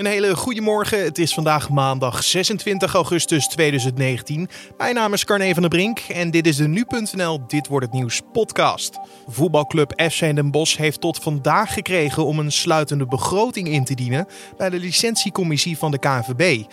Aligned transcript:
Een 0.00 0.06
hele 0.06 0.36
goede 0.36 0.60
morgen. 0.60 1.04
Het 1.04 1.18
is 1.18 1.34
vandaag 1.34 1.70
maandag 1.70 2.24
26 2.24 2.94
augustus 2.94 3.46
2019. 3.46 4.48
Mijn 4.76 4.94
naam 4.94 5.12
is 5.12 5.24
Carne 5.24 5.52
van 5.52 5.62
der 5.62 5.70
Brink 5.70 5.98
en 5.98 6.30
dit 6.30 6.46
is 6.46 6.56
de 6.56 6.68
nu.nl 6.68 7.46
Dit 7.46 7.68
wordt 7.68 7.86
het 7.86 7.94
nieuws 7.94 8.20
podcast. 8.32 8.98
Voetbalclub 9.26 10.02
FC 10.10 10.20
Den 10.20 10.50
Bosch 10.50 10.76
heeft 10.76 11.00
tot 11.00 11.18
vandaag 11.18 11.72
gekregen 11.72 12.26
om 12.26 12.38
een 12.38 12.52
sluitende 12.52 13.06
begroting 13.06 13.68
in 13.68 13.84
te 13.84 13.94
dienen 13.94 14.26
bij 14.56 14.70
de 14.70 14.78
licentiecommissie 14.78 15.78
van 15.78 15.90
de 15.90 15.98
KNVB. 15.98 16.64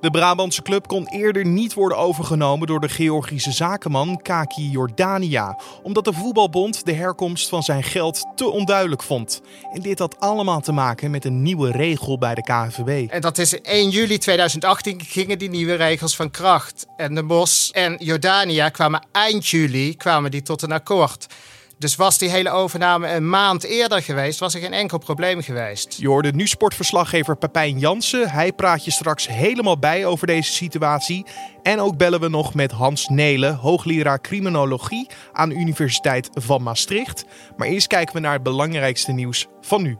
De 0.00 0.10
Brabantse 0.10 0.62
club 0.62 0.86
kon 0.86 1.06
eerder 1.06 1.46
niet 1.46 1.74
worden 1.74 1.98
overgenomen 1.98 2.66
door 2.66 2.80
de 2.80 2.88
Georgische 2.88 3.52
zakenman 3.52 4.22
Kaki 4.22 4.70
Jordania, 4.70 5.58
omdat 5.82 6.04
de 6.04 6.12
voetbalbond 6.12 6.84
de 6.84 6.92
herkomst 6.92 7.48
van 7.48 7.62
zijn 7.62 7.82
geld 7.82 8.26
te 8.34 8.48
onduidelijk 8.48 9.02
vond. 9.02 9.40
En 9.72 9.80
dit 9.80 9.98
had 9.98 10.20
allemaal 10.20 10.60
te 10.60 10.72
maken 10.72 11.10
met 11.10 11.24
een 11.24 11.42
nieuwe 11.42 11.70
regel 11.70 12.18
bij 12.18 12.34
de 12.34 12.42
KNVB. 12.42 13.10
En 13.10 13.20
dat 13.20 13.38
is 13.38 13.60
1 13.60 13.90
juli 13.90 14.18
2018 14.18 15.00
gingen 15.04 15.38
die 15.38 15.50
nieuwe 15.50 15.74
regels 15.74 16.16
van 16.16 16.30
kracht. 16.30 16.86
En 16.96 17.14
de 17.14 17.24
Bos 17.24 17.70
en 17.70 17.96
Jordania 17.98 18.68
kwamen 18.68 19.06
eind 19.12 19.48
juli 19.48 19.96
kwamen 19.96 20.30
die 20.30 20.42
tot 20.42 20.62
een 20.62 20.72
akkoord. 20.72 21.26
Dus 21.80 21.96
was 21.96 22.18
die 22.18 22.30
hele 22.30 22.50
overname 22.50 23.08
een 23.08 23.28
maand 23.28 23.64
eerder 23.64 24.02
geweest, 24.02 24.38
was 24.38 24.54
er 24.54 24.60
geen 24.60 24.72
enkel 24.72 24.98
probleem 24.98 25.42
geweest. 25.42 25.96
Je 26.00 26.08
hoorde 26.08 26.32
nu 26.32 26.46
sportverslaggever 26.46 27.36
Pepijn 27.36 27.78
Jansen. 27.78 28.30
Hij 28.30 28.52
praat 28.52 28.84
je 28.84 28.90
straks 28.90 29.28
helemaal 29.28 29.78
bij 29.78 30.06
over 30.06 30.26
deze 30.26 30.52
situatie. 30.52 31.26
En 31.62 31.80
ook 31.80 31.96
bellen 31.96 32.20
we 32.20 32.28
nog 32.28 32.54
met 32.54 32.70
Hans 32.70 33.08
Nelen, 33.08 33.54
hoogleraar 33.54 34.20
criminologie 34.20 35.08
aan 35.32 35.48
de 35.48 35.54
Universiteit 35.54 36.28
van 36.32 36.62
Maastricht. 36.62 37.24
Maar 37.56 37.68
eerst 37.68 37.86
kijken 37.86 38.14
we 38.14 38.20
naar 38.20 38.32
het 38.32 38.42
belangrijkste 38.42 39.12
nieuws 39.12 39.46
van 39.60 39.82
nu. 39.82 39.96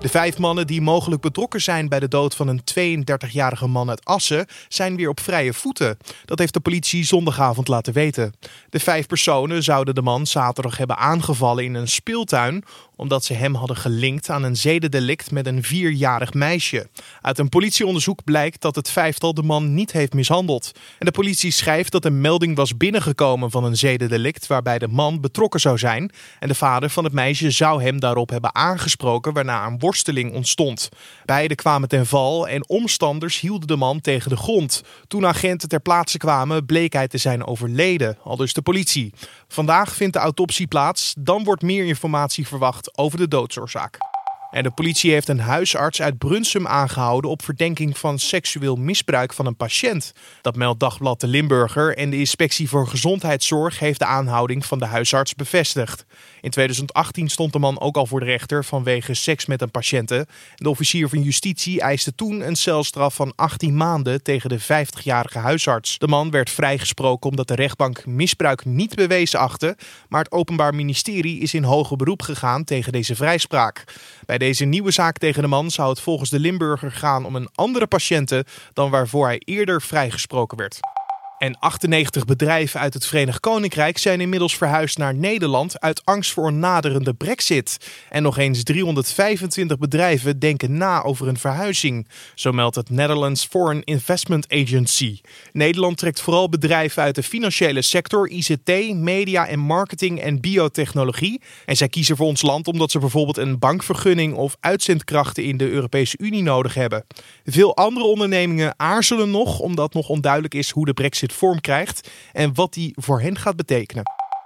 De 0.00 0.08
vijf 0.08 0.38
mannen 0.38 0.66
die 0.66 0.80
mogelijk 0.80 1.22
betrokken 1.22 1.60
zijn 1.60 1.88
bij 1.88 2.00
de 2.00 2.08
dood 2.08 2.34
van 2.34 2.48
een 2.48 2.60
32-jarige 3.04 3.66
man 3.66 3.88
uit 3.88 4.04
Assen 4.04 4.46
zijn 4.68 4.96
weer 4.96 5.08
op 5.08 5.20
vrije 5.20 5.52
voeten. 5.52 5.98
Dat 6.24 6.38
heeft 6.38 6.52
de 6.52 6.60
politie 6.60 7.04
zondagavond 7.04 7.68
laten 7.68 7.92
weten. 7.92 8.32
De 8.70 8.80
vijf 8.80 9.06
personen 9.06 9.62
zouden 9.62 9.94
de 9.94 10.02
man 10.02 10.26
zaterdag 10.26 10.76
hebben 10.76 10.96
aangevallen 10.96 11.64
in 11.64 11.74
een 11.74 11.88
speeltuin 11.88 12.64
omdat 13.00 13.24
ze 13.24 13.34
hem 13.34 13.54
hadden 13.54 13.76
gelinkt 13.76 14.30
aan 14.30 14.42
een 14.42 14.56
zedendelict 14.56 15.30
met 15.30 15.46
een 15.46 15.62
vierjarig 15.62 16.34
meisje. 16.34 16.88
Uit 17.20 17.38
een 17.38 17.48
politieonderzoek 17.48 18.24
blijkt 18.24 18.60
dat 18.60 18.74
het 18.74 18.90
vijftal 18.90 19.34
de 19.34 19.42
man 19.42 19.74
niet 19.74 19.92
heeft 19.92 20.12
mishandeld. 20.12 20.72
En 20.98 21.06
de 21.06 21.12
politie 21.12 21.50
schrijft 21.50 21.92
dat 21.92 22.04
een 22.04 22.20
melding 22.20 22.56
was 22.56 22.76
binnengekomen 22.76 23.50
van 23.50 23.64
een 23.64 23.76
zedendelict 23.76 24.46
waarbij 24.46 24.78
de 24.78 24.88
man 24.88 25.20
betrokken 25.20 25.60
zou 25.60 25.78
zijn. 25.78 26.10
En 26.38 26.48
de 26.48 26.54
vader 26.54 26.90
van 26.90 27.04
het 27.04 27.12
meisje 27.12 27.50
zou 27.50 27.82
hem 27.82 28.00
daarop 28.00 28.30
hebben 28.30 28.54
aangesproken, 28.54 29.32
waarna 29.32 29.66
een 29.66 29.78
worsteling 29.78 30.34
ontstond. 30.34 30.88
Beiden 31.24 31.56
kwamen 31.56 31.88
ten 31.88 32.06
val 32.06 32.48
en 32.48 32.68
omstanders 32.68 33.40
hielden 33.40 33.68
de 33.68 33.76
man 33.76 34.00
tegen 34.00 34.30
de 34.30 34.36
grond. 34.36 34.82
Toen 35.06 35.26
agenten 35.26 35.68
ter 35.68 35.80
plaatse 35.80 36.18
kwamen, 36.18 36.66
bleek 36.66 36.92
hij 36.92 37.08
te 37.08 37.18
zijn 37.18 37.46
overleden, 37.46 38.18
al 38.22 38.36
dus 38.36 38.52
de 38.52 38.62
politie. 38.62 39.12
Vandaag 39.52 39.94
vindt 39.94 40.12
de 40.12 40.18
autopsie 40.18 40.66
plaats, 40.66 41.14
dan 41.18 41.44
wordt 41.44 41.62
meer 41.62 41.84
informatie 41.84 42.46
verwacht 42.46 42.98
over 42.98 43.18
de 43.18 43.28
doodsoorzaak. 43.28 44.09
En 44.50 44.62
de 44.62 44.70
politie 44.70 45.12
heeft 45.12 45.28
een 45.28 45.40
huisarts 45.40 46.02
uit 46.02 46.18
Brunsum 46.18 46.66
aangehouden 46.66 47.30
op 47.30 47.42
verdenking 47.42 47.98
van 47.98 48.18
seksueel 48.18 48.76
misbruik 48.76 49.32
van 49.32 49.46
een 49.46 49.56
patiënt. 49.56 50.12
Dat 50.42 50.56
meldt 50.56 50.80
Dagblad 50.80 51.20
de 51.20 51.26
Limburger 51.26 51.96
en 51.96 52.10
de 52.10 52.18
Inspectie 52.18 52.68
voor 52.68 52.86
Gezondheidszorg 52.86 53.78
heeft 53.78 53.98
de 53.98 54.04
aanhouding 54.04 54.66
van 54.66 54.78
de 54.78 54.84
huisarts 54.84 55.34
bevestigd. 55.34 56.04
In 56.40 56.50
2018 56.50 57.28
stond 57.28 57.52
de 57.52 57.58
man 57.58 57.80
ook 57.80 57.96
al 57.96 58.06
voor 58.06 58.20
de 58.20 58.26
rechter 58.26 58.64
vanwege 58.64 59.14
seks 59.14 59.46
met 59.46 59.62
een 59.62 59.70
patiënte. 59.70 60.26
De 60.54 60.68
officier 60.68 61.08
van 61.08 61.22
justitie 61.22 61.80
eiste 61.80 62.14
toen 62.14 62.46
een 62.46 62.56
celstraf 62.56 63.14
van 63.14 63.32
18 63.36 63.76
maanden 63.76 64.22
tegen 64.22 64.48
de 64.48 64.60
50-jarige 64.60 65.38
huisarts. 65.38 65.98
De 65.98 66.08
man 66.08 66.30
werd 66.30 66.50
vrijgesproken 66.50 67.30
omdat 67.30 67.48
de 67.48 67.54
rechtbank 67.54 68.06
misbruik 68.06 68.64
niet 68.64 68.94
bewezen 68.94 69.38
achtte, 69.38 69.76
maar 70.08 70.22
het 70.22 70.32
Openbaar 70.32 70.74
Ministerie 70.74 71.40
is 71.40 71.54
in 71.54 71.64
hoger 71.64 71.96
beroep 71.96 72.22
gegaan 72.22 72.64
tegen 72.64 72.92
deze 72.92 73.16
vrijspraak. 73.16 73.84
Bij 74.26 74.38
deze 74.40 74.64
nieuwe 74.64 74.90
zaak 74.90 75.18
tegen 75.18 75.42
de 75.42 75.48
man 75.48 75.70
zou 75.70 75.88
het 75.88 76.00
volgens 76.00 76.30
de 76.30 76.38
Limburger 76.38 76.92
gaan 76.92 77.24
om 77.24 77.36
een 77.36 77.48
andere 77.54 77.86
patiënte 77.86 78.44
dan 78.72 78.90
waarvoor 78.90 79.26
hij 79.26 79.42
eerder 79.44 79.82
vrijgesproken 79.82 80.56
werd. 80.56 80.78
En 81.40 81.58
98 81.58 82.24
bedrijven 82.24 82.80
uit 82.80 82.94
het 82.94 83.06
Verenigd 83.06 83.40
Koninkrijk 83.40 83.98
zijn 83.98 84.20
inmiddels 84.20 84.56
verhuisd 84.56 84.98
naar 84.98 85.14
Nederland 85.14 85.80
uit 85.80 86.04
angst 86.04 86.32
voor 86.32 86.46
een 86.46 86.58
naderende 86.58 87.14
brexit. 87.14 87.76
En 88.08 88.22
nog 88.22 88.38
eens 88.38 88.62
325 88.62 89.78
bedrijven 89.78 90.38
denken 90.38 90.76
na 90.76 91.02
over 91.02 91.28
een 91.28 91.38
verhuizing. 91.38 92.08
Zo 92.34 92.52
meldt 92.52 92.76
het 92.76 92.90
Netherlands 92.90 93.46
Foreign 93.46 93.82
Investment 93.84 94.52
Agency. 94.52 95.20
Nederland 95.52 95.98
trekt 95.98 96.20
vooral 96.20 96.48
bedrijven 96.48 97.02
uit 97.02 97.14
de 97.14 97.22
financiële 97.22 97.82
sector, 97.82 98.28
ICT, 98.28 98.94
media 98.94 99.46
en 99.46 99.58
marketing 99.58 100.20
en 100.20 100.40
biotechnologie. 100.40 101.40
En 101.66 101.76
zij 101.76 101.88
kiezen 101.88 102.16
voor 102.16 102.26
ons 102.26 102.42
land 102.42 102.66
omdat 102.68 102.90
ze 102.90 102.98
bijvoorbeeld 102.98 103.36
een 103.36 103.58
bankvergunning 103.58 104.34
of 104.34 104.56
uitzendkrachten 104.60 105.44
in 105.44 105.56
de 105.56 105.70
Europese 105.70 106.16
Unie 106.18 106.42
nodig 106.42 106.74
hebben. 106.74 107.04
Veel 107.44 107.76
andere 107.76 108.06
ondernemingen 108.06 108.74
aarzelen 108.76 109.30
nog 109.30 109.58
omdat 109.58 109.94
nog 109.94 110.08
onduidelijk 110.08 110.54
is 110.54 110.70
hoe 110.70 110.84
de 110.84 110.92
brexit 110.92 111.28
vorm 111.32 111.60
krijgt 111.60 112.10
en 112.32 112.54
wat 112.54 112.72
die 112.72 112.92
voor 112.96 113.20
hen 113.20 113.38
gaat 113.38 113.56
betekenen. 113.56 114.02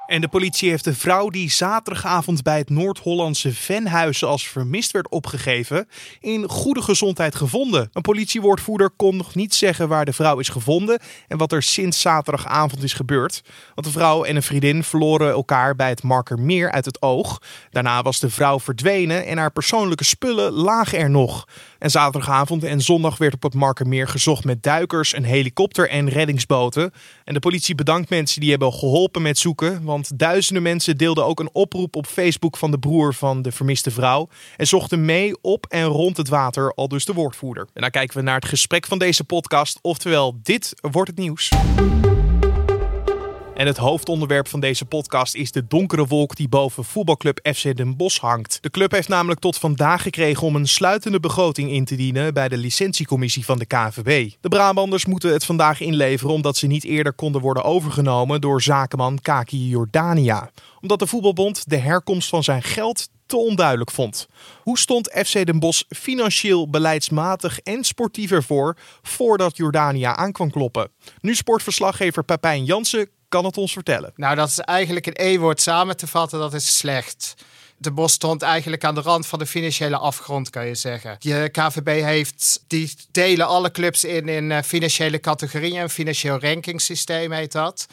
En 0.07 0.21
de 0.21 0.29
politie 0.29 0.71
heeft 0.71 0.85
de 0.85 0.95
vrouw 0.95 1.29
die 1.29 1.51
zaterdagavond 1.51 2.43
bij 2.43 2.59
het 2.59 2.71
Noord-Hollandse 2.71 3.55
Venhuizen 3.55 4.29
als 4.29 4.49
vermist 4.49 4.91
werd 4.91 5.09
opgegeven, 5.09 5.89
in 6.21 6.49
goede 6.49 6.83
gezondheid 6.83 7.35
gevonden. 7.35 7.91
Een 7.93 8.03
politiewoordvoerder 8.03 8.91
kon 8.91 9.17
nog 9.17 9.35
niet 9.35 9.55
zeggen 9.55 9.89
waar 9.89 10.05
de 10.05 10.13
vrouw 10.13 10.39
is 10.39 10.49
gevonden 10.49 11.01
en 11.29 11.39
wat 11.39 11.53
er 11.53 11.63
sinds 11.63 12.01
zaterdagavond 12.01 12.83
is 12.83 12.93
gebeurd. 12.93 13.43
Want 13.75 13.87
de 13.87 13.93
vrouw 13.93 14.25
en 14.25 14.37
een 14.37 14.43
vriendin 14.43 14.85
verloren 14.85 15.31
elkaar 15.31 15.77
bij 15.77 15.89
het 15.89 16.03
Markermeer 16.03 16.71
uit 16.71 16.85
het 16.85 17.03
oog. 17.03 17.43
Daarna 17.71 18.03
was 18.03 18.21
de 18.21 18.31
vrouw 18.31 18.61
verdwenen 18.61 19.27
en 19.27 19.39
haar 19.39 19.53
persoonlijke 19.53 20.05
spullen 20.05 20.53
lagen 20.53 20.99
er 20.99 21.11
nog. 21.11 21.47
En 21.85 21.91
zaterdagavond 21.91 22.65
en 22.65 22.81
zondag 22.81 23.19
werd 23.19 23.35
op 23.35 23.43
het 23.43 23.55
Markermeer 23.55 24.09
gezocht 24.09 24.45
met 24.45 24.63
duikers, 24.63 25.17
een 25.17 25.25
helikopter 25.25 25.89
en 25.89 26.09
reddingsboten. 26.09 26.93
En 27.25 27.35
de 27.35 27.41
politie 27.41 27.75
bedankt 27.75 28.11
mensen 28.11 28.41
die 28.41 28.51
hebben 28.51 28.73
geholpen 28.73 29.23
met 29.23 29.39
zoeken, 29.39 29.83
want 29.83 30.19
duizenden 30.19 30.63
mensen 30.63 30.97
deelden 30.97 31.25
ook 31.25 31.41
een 31.41 31.51
oproep 31.53 31.97
op 31.97 32.07
Facebook 32.07 32.57
van 32.57 32.71
de 32.71 32.79
broer 32.79 33.15
van 33.15 33.43
de 33.43 33.53
vermiste 33.53 33.91
vrouw 33.91 34.29
en 34.57 34.67
zochten 34.67 35.05
mee 35.05 35.37
op 35.41 35.67
en 35.69 35.85
rond 35.85 36.17
het 36.17 36.29
water, 36.29 36.73
al 36.75 36.89
dus 36.89 37.05
de 37.05 37.13
woordvoerder. 37.13 37.67
En 37.73 37.81
dan 37.81 37.91
kijken 37.91 38.17
we 38.17 38.23
naar 38.23 38.35
het 38.35 38.49
gesprek 38.49 38.87
van 38.87 38.99
deze 38.99 39.25
podcast, 39.25 39.79
oftewel 39.83 40.39
dit 40.43 40.75
wordt 40.81 41.11
het 41.11 41.19
nieuws. 41.19 41.51
En 43.55 43.67
het 43.67 43.77
hoofdonderwerp 43.77 44.49
van 44.49 44.61
deze 44.61 44.85
podcast 44.85 45.35
is 45.35 45.53
de 45.53 45.67
donkere 45.67 46.07
wolk 46.07 46.37
die 46.37 46.49
boven 46.49 46.85
voetbalclub 46.85 47.41
FC 47.55 47.77
Den 47.77 47.97
Bosch 47.97 48.21
hangt. 48.21 48.59
De 48.61 48.71
club 48.71 48.91
heeft 48.91 49.09
namelijk 49.09 49.41
tot 49.41 49.57
vandaag 49.57 50.03
gekregen 50.03 50.47
om 50.47 50.57
een 50.57 50.69
sluitende 50.69 51.21
begroting 51.21 51.71
in 51.71 51.85
te 51.85 51.95
dienen 51.95 52.35
bij 52.35 52.49
de 52.49 52.57
licentiecommissie 52.57 53.45
van 53.45 53.59
de 53.59 53.67
KVB. 53.67 54.31
De 54.41 54.49
Brabanders 54.49 55.07
moeten 55.07 55.33
het 55.33 55.45
vandaag 55.45 55.81
inleveren 55.81 56.35
omdat 56.35 56.57
ze 56.57 56.67
niet 56.67 56.85
eerder 56.85 57.13
konden 57.13 57.41
worden 57.41 57.65
overgenomen 57.65 58.41
door 58.41 58.63
zakenman 58.63 59.19
Kaki 59.23 59.69
Jordania. 59.69 60.51
Omdat 60.81 60.99
de 60.99 61.07
voetbalbond 61.07 61.71
de 61.71 61.79
herkomst 61.79 62.29
van 62.29 62.45
zijn 62.45 62.63
geld 62.63 63.09
te 63.27 63.37
onduidelijk 63.37 63.91
vond. 63.91 64.29
Hoe 64.63 64.79
stond 64.79 65.11
FC 65.11 65.47
Den 65.47 65.59
Bosch 65.59 65.83
financieel, 65.89 66.71
beleidsmatig 66.71 67.59
en 67.61 67.85
sportief 67.85 68.31
ervoor 68.31 68.77
voordat 69.03 69.57
Jordania 69.57 70.17
aankwam 70.17 70.51
kloppen? 70.51 70.91
Nu 71.21 71.35
sportverslaggever 71.35 72.25
Pepijn 72.25 72.65
Jansen 72.65 73.09
kan 73.35 73.45
het 73.45 73.57
ons 73.57 73.73
vertellen? 73.73 74.13
Nou, 74.17 74.35
dat 74.37 74.49
is 74.49 74.59
eigenlijk 74.59 75.07
in 75.07 75.15
één 75.15 75.41
woord 75.41 75.61
samen 75.61 75.97
te 75.97 76.07
vatten, 76.07 76.39
dat 76.39 76.55
is 76.55 76.77
slecht. 76.77 77.35
De 77.77 77.91
Bos 77.91 78.13
stond 78.13 78.43
eigenlijk 78.43 78.85
aan 78.85 78.95
de 78.95 79.01
rand 79.01 79.27
van 79.27 79.39
de 79.39 79.47
financiële 79.47 79.97
afgrond, 79.97 80.51
kan 80.51 80.67
je 80.67 80.75
zeggen. 80.75 81.17
Je 81.19 81.49
KVB 81.53 82.03
heeft, 82.03 82.65
die 82.67 82.95
delen 83.11 83.47
alle 83.47 83.71
clubs 83.71 84.05
in 84.05 84.29
in 84.29 84.53
eh, 84.53 84.63
financiële 84.63 85.21
categorieën. 85.21 85.83
Een 85.83 85.91
financieel 85.91 86.39
rankingssysteem 86.41 87.33
heet 87.33 87.53
dat. 87.53 87.87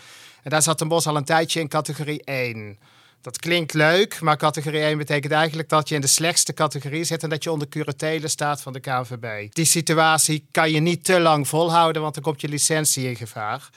En 0.43 0.49
daar 0.49 0.61
zat 0.61 0.79
de 0.79 0.85
Bos 0.85 1.07
al 1.07 1.15
een 1.15 1.25
tijdje 1.25 1.59
in 1.59 1.67
categorie 1.67 2.23
1. 2.23 2.77
Dat 3.21 3.39
klinkt 3.39 3.73
leuk, 3.73 4.21
maar 4.21 4.37
categorie 4.37 4.81
1 4.81 4.97
betekent 4.97 5.33
eigenlijk 5.33 5.69
dat 5.69 5.89
je 5.89 5.95
in 5.95 6.01
de 6.01 6.07
slechtste 6.07 6.53
categorie 6.53 7.03
zit 7.03 7.23
en 7.23 7.29
dat 7.29 7.43
je 7.43 7.51
onder 7.51 7.67
curatele 7.67 8.27
staat 8.27 8.61
van 8.61 8.73
de 8.73 8.79
KVB. 8.79 9.53
Die 9.53 9.65
situatie 9.65 10.47
kan 10.51 10.71
je 10.71 10.79
niet 10.79 11.03
te 11.03 11.19
lang 11.19 11.47
volhouden, 11.47 12.01
want 12.01 12.13
dan 12.13 12.23
komt 12.23 12.41
je 12.41 12.47
licentie 12.47 13.07
in 13.07 13.15
gevaar. 13.15 13.69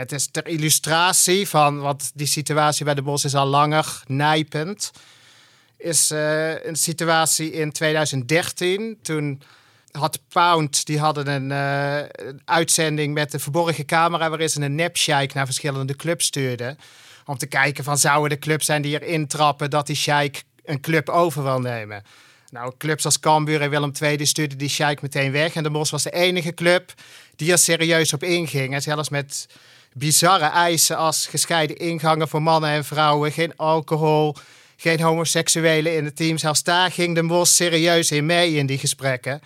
Het 0.00 0.12
is 0.12 0.26
ter 0.30 0.46
illustratie 0.46 1.48
van, 1.48 1.80
wat 1.80 2.10
die 2.14 2.26
situatie 2.26 2.84
bij 2.84 2.94
de 2.94 3.02
Bos 3.02 3.24
is 3.24 3.34
al 3.34 3.46
langer 3.46 4.02
nijpend, 4.06 4.90
is 5.76 6.10
uh, 6.10 6.64
een 6.64 6.76
situatie 6.76 7.52
in 7.52 7.72
2013. 7.72 8.98
Toen 9.02 9.42
had 9.90 10.20
Pound, 10.28 10.86
die 10.86 10.98
hadden 10.98 11.26
een, 11.26 11.50
uh, 11.50 12.34
uitzending 12.44 13.14
met 13.14 13.30
de 13.30 13.38
verborgen 13.38 13.86
camera 13.86 14.28
waarin 14.28 14.48
ze 14.48 14.60
een 14.60 14.74
nepsheik 14.74 15.34
naar 15.34 15.44
verschillende 15.44 15.96
clubs 15.96 16.26
stuurden. 16.26 16.78
Om 17.26 17.38
te 17.38 17.46
kijken 17.46 17.84
van 17.84 17.98
zouden 17.98 18.28
de 18.28 18.38
clubs 18.38 18.66
zijn 18.66 18.82
die 18.82 19.00
erin 19.00 19.26
trappen 19.26 19.70
dat 19.70 19.86
die 19.86 19.96
sheik 19.96 20.44
een 20.64 20.80
club 20.80 21.08
over 21.08 21.42
wil 21.42 21.60
nemen. 21.60 22.02
Nou, 22.50 22.72
clubs 22.78 23.04
als 23.04 23.20
Cambuur 23.20 23.60
en 23.60 23.70
Willem 23.70 23.92
II 24.00 24.26
stuurden 24.26 24.58
die 24.58 24.68
sheik 24.68 25.02
meteen 25.02 25.32
weg. 25.32 25.54
En 25.54 25.62
de 25.62 25.70
Bos 25.70 25.90
was 25.90 26.02
de 26.02 26.12
enige 26.12 26.54
club 26.54 26.92
die 27.36 27.52
er 27.52 27.58
serieus 27.58 28.12
op 28.12 28.22
inging. 28.22 28.74
En 28.74 28.82
zelfs 28.82 29.08
met 29.08 29.46
bizarre 29.92 30.44
eisen 30.44 30.96
als 30.96 31.26
gescheiden 31.26 31.76
ingangen 31.76 32.28
voor 32.28 32.42
mannen 32.42 32.70
en 32.70 32.84
vrouwen, 32.84 33.32
geen 33.32 33.56
alcohol, 33.56 34.36
geen 34.76 35.00
homoseksuelen 35.00 35.96
in 35.96 36.04
het 36.04 36.16
team. 36.16 36.38
Zelfs 36.38 36.62
daar 36.62 36.90
ging 36.90 37.14
de 37.14 37.26
Bos 37.26 37.56
serieus 37.56 38.10
in 38.10 38.26
mee 38.26 38.54
in 38.54 38.66
die 38.66 38.78
gesprekken. 38.78 39.40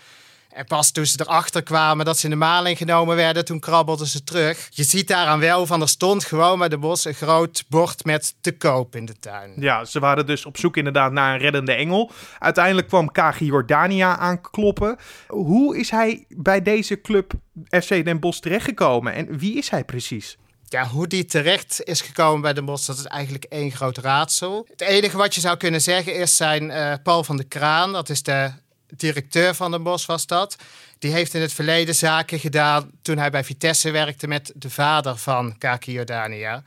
En 0.54 0.64
pas 0.64 0.90
toen 0.90 1.06
ze 1.06 1.20
erachter 1.20 1.62
kwamen 1.62 2.04
dat 2.04 2.18
ze 2.18 2.24
in 2.24 2.30
de 2.30 2.36
maling 2.36 2.78
genomen 2.78 3.16
werden, 3.16 3.44
toen 3.44 3.60
krabbelden 3.60 4.06
ze 4.06 4.24
terug. 4.24 4.68
Je 4.70 4.84
ziet 4.84 5.08
daaraan 5.08 5.40
wel 5.40 5.66
van 5.66 5.80
er 5.80 5.88
stond 5.88 6.24
gewoon 6.24 6.58
bij 6.58 6.68
de 6.68 6.78
bos 6.78 7.04
een 7.04 7.14
groot 7.14 7.64
bord 7.68 8.04
met 8.04 8.34
te 8.40 8.56
koop 8.56 8.96
in 8.96 9.04
de 9.04 9.18
tuin. 9.18 9.52
Ja, 9.56 9.84
ze 9.84 10.00
waren 10.00 10.26
dus 10.26 10.46
op 10.46 10.56
zoek 10.56 10.76
inderdaad 10.76 11.12
naar 11.12 11.34
een 11.34 11.40
reddende 11.40 11.72
engel. 11.72 12.10
Uiteindelijk 12.38 12.88
kwam 12.88 13.12
Kagi 13.12 13.44
Jordania 13.44 14.16
aankloppen. 14.16 14.96
Hoe 15.26 15.78
is 15.78 15.90
hij 15.90 16.24
bij 16.28 16.62
deze 16.62 17.00
club 17.00 17.32
FC 17.70 17.88
Den 17.88 18.20
Bosch 18.20 18.40
terechtgekomen 18.40 19.12
en 19.12 19.38
wie 19.38 19.56
is 19.56 19.70
hij 19.70 19.84
precies? 19.84 20.36
Ja, 20.68 20.86
hoe 20.86 21.06
die 21.06 21.24
terecht 21.24 21.80
is 21.84 22.00
gekomen 22.00 22.40
bij 22.40 22.52
de 22.52 22.62
Bos, 22.62 22.86
dat 22.86 22.98
is 22.98 23.04
eigenlijk 23.04 23.44
één 23.44 23.70
groot 23.70 23.98
raadsel. 23.98 24.66
Het 24.70 24.80
enige 24.80 25.16
wat 25.16 25.34
je 25.34 25.40
zou 25.40 25.56
kunnen 25.56 25.80
zeggen 25.80 26.14
is 26.14 26.36
zijn 26.36 26.62
uh, 26.62 26.94
Paul 27.02 27.24
van 27.24 27.36
de 27.36 27.44
Kraan. 27.44 27.92
Dat 27.92 28.08
is 28.08 28.22
de 28.22 28.52
directeur 28.96 29.55
van 29.55 29.70
de 29.70 29.81
Bos 29.81 30.06
was 30.06 30.26
dat. 30.26 30.56
Die 30.99 31.12
heeft 31.12 31.35
in 31.35 31.41
het 31.41 31.52
verleden 31.52 31.94
zaken 31.94 32.38
gedaan 32.38 32.91
toen 33.02 33.19
hij 33.19 33.31
bij 33.31 33.44
Vitesse 33.44 33.91
werkte 33.91 34.26
met 34.26 34.52
de 34.55 34.70
vader 34.70 35.17
van 35.17 35.58
Kaki 35.58 35.93
Jordania. 35.93 36.62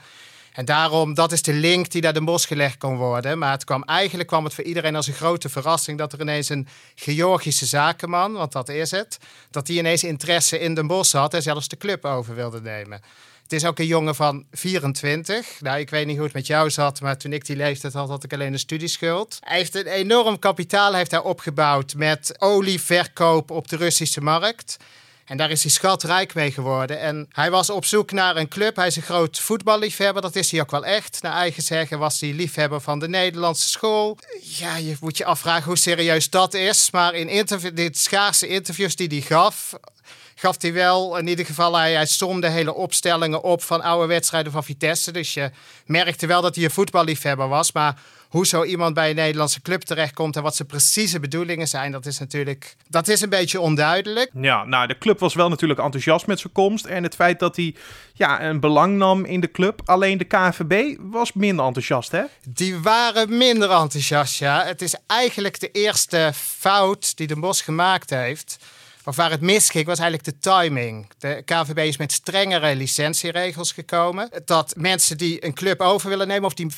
En 0.57 0.65
daarom, 0.65 1.13
dat 1.13 1.31
is 1.31 1.41
de 1.41 1.53
link 1.53 1.91
die 1.91 2.01
naar 2.01 2.13
de 2.13 2.23
Bos 2.23 2.45
gelegd 2.45 2.77
kon 2.77 2.95
worden. 2.95 3.37
Maar 3.37 3.51
het 3.51 3.63
kwam, 3.63 3.83
eigenlijk 3.83 4.27
kwam 4.27 4.43
het 4.43 4.53
voor 4.53 4.63
iedereen 4.63 4.95
als 4.95 5.07
een 5.07 5.13
grote 5.13 5.49
verrassing 5.49 5.97
dat 5.97 6.13
er 6.13 6.21
ineens 6.21 6.49
een 6.49 6.67
Georgische 6.95 7.65
zakenman, 7.65 8.33
want 8.33 8.51
dat 8.51 8.69
is 8.69 8.91
het, 8.91 9.17
dat 9.51 9.65
die 9.65 9.79
ineens 9.79 10.03
interesse 10.03 10.59
in 10.59 10.73
de 10.73 10.85
Bos 10.85 11.11
had 11.11 11.33
en 11.33 11.41
zelfs 11.41 11.67
de 11.67 11.77
club 11.77 12.05
over 12.05 12.35
wilde 12.35 12.61
nemen. 12.61 13.01
Het 13.47 13.55
is 13.55 13.65
ook 13.65 13.79
een 13.79 13.85
jongen 13.85 14.15
van 14.15 14.45
24. 14.51 15.61
Nou, 15.61 15.79
ik 15.79 15.89
weet 15.89 16.05
niet 16.05 16.15
hoe 16.15 16.25
het 16.25 16.33
met 16.33 16.47
jou 16.47 16.69
zat, 16.69 17.01
maar 17.01 17.17
toen 17.17 17.33
ik 17.33 17.45
die 17.45 17.55
leeftijd 17.55 17.93
had, 17.93 18.09
had 18.09 18.23
ik 18.23 18.33
alleen 18.33 18.53
een 18.53 18.59
studieschuld. 18.59 19.37
Hij 19.39 19.57
heeft 19.57 19.75
een 19.75 19.85
enorm 19.85 20.39
kapitaal 20.39 20.93
heeft 20.93 21.11
hij 21.11 21.19
opgebouwd 21.19 21.93
met 21.95 22.35
olieverkoop 22.37 23.51
op 23.51 23.67
de 23.67 23.75
Russische 23.75 24.21
markt. 24.21 24.77
En 25.27 25.37
daar 25.37 25.51
is 25.51 25.61
hij 25.61 25.71
schatrijk 25.71 26.33
mee 26.33 26.51
geworden. 26.51 26.99
En 26.99 27.27
hij 27.31 27.51
was 27.51 27.69
op 27.69 27.85
zoek 27.85 28.11
naar 28.11 28.35
een 28.35 28.47
club. 28.47 28.75
Hij 28.75 28.87
is 28.87 28.95
een 28.95 29.01
groot 29.01 29.39
voetballiefhebber. 29.39 30.21
Dat 30.21 30.35
is 30.35 30.51
hij 30.51 30.61
ook 30.61 30.71
wel 30.71 30.85
echt. 30.85 31.21
Naar 31.21 31.33
eigen 31.33 31.63
zeggen 31.63 31.99
was 31.99 32.19
hij 32.19 32.33
liefhebber 32.33 32.81
van 32.81 32.99
de 32.99 33.07
Nederlandse 33.07 33.67
school. 33.67 34.17
Ja, 34.41 34.75
je 34.75 34.95
moet 34.99 35.17
je 35.17 35.25
afvragen 35.25 35.63
hoe 35.63 35.77
serieus 35.77 36.29
dat 36.29 36.53
is. 36.53 36.91
Maar 36.91 37.13
in 37.13 37.45
dit 37.73 37.97
schaarse 37.97 38.47
interviews 38.47 38.95
die 38.95 39.07
hij 39.07 39.21
gaf 39.21 39.73
gaf 40.39 40.61
hij 40.61 40.73
wel, 40.73 41.17
in 41.17 41.27
ieder 41.27 41.45
geval, 41.45 41.75
hij, 41.75 41.93
hij 41.93 42.05
somde 42.05 42.47
hele 42.47 42.73
opstellingen 42.73 43.43
op 43.43 43.63
van 43.63 43.81
oude 43.81 44.07
wedstrijden 44.07 44.51
van 44.51 44.63
Vitesse. 44.63 45.11
Dus 45.11 45.33
je 45.33 45.51
merkte 45.85 46.27
wel 46.27 46.41
dat 46.41 46.55
hij 46.55 46.63
een 46.63 46.71
voetballiefhebber 46.71 47.47
was. 47.47 47.71
Maar 47.71 48.01
hoe 48.29 48.45
zo 48.47 48.63
iemand 48.63 48.93
bij 48.93 49.09
een 49.09 49.15
Nederlandse 49.15 49.61
club 49.61 49.81
terechtkomt 49.81 50.35
en 50.35 50.43
wat 50.43 50.55
zijn 50.55 50.67
precieze 50.67 51.19
bedoelingen 51.19 51.67
zijn, 51.67 51.91
dat 51.91 52.05
is 52.05 52.19
natuurlijk 52.19 52.75
dat 52.89 53.07
is 53.07 53.21
een 53.21 53.29
beetje 53.29 53.59
onduidelijk. 53.59 54.31
Ja, 54.33 54.63
nou, 54.63 54.87
de 54.87 54.97
club 54.97 55.19
was 55.19 55.33
wel 55.33 55.49
natuurlijk 55.49 55.79
enthousiast 55.79 56.27
met 56.27 56.39
zijn 56.39 56.53
komst 56.53 56.85
en 56.85 57.03
het 57.03 57.15
feit 57.15 57.39
dat 57.39 57.55
hij 57.55 57.75
ja, 58.13 58.43
een 58.43 58.59
belang 58.59 58.97
nam 58.97 59.25
in 59.25 59.39
de 59.39 59.51
club. 59.51 59.81
Alleen 59.85 60.17
de 60.17 60.23
KNVB 60.23 60.97
was 60.99 61.33
minder 61.33 61.65
enthousiast, 61.65 62.11
hè? 62.11 62.23
Die 62.49 62.79
waren 62.79 63.37
minder 63.37 63.69
enthousiast, 63.69 64.39
ja. 64.39 64.65
Het 64.65 64.81
is 64.81 64.95
eigenlijk 65.07 65.59
de 65.59 65.71
eerste 65.71 66.31
fout 66.35 67.17
die 67.17 67.27
de 67.27 67.39
Bos 67.39 67.61
gemaakt 67.61 68.09
heeft. 68.09 68.57
Of 69.07 69.15
waar 69.15 69.31
het 69.31 69.41
misging 69.41 69.85
was 69.85 69.99
eigenlijk 69.99 70.29
de 70.29 70.49
timing. 70.49 71.07
De 71.17 71.41
KVB 71.45 71.77
is 71.77 71.97
met 71.97 72.11
strengere 72.11 72.75
licentieregels 72.75 73.71
gekomen. 73.71 74.29
Dat 74.45 74.73
mensen 74.77 75.17
die 75.17 75.45
een 75.45 75.53
club 75.53 75.81
over 75.81 76.09
willen 76.09 76.27
nemen, 76.27 76.45
of 76.45 76.53
die 76.53 76.71
25% 76.73 76.77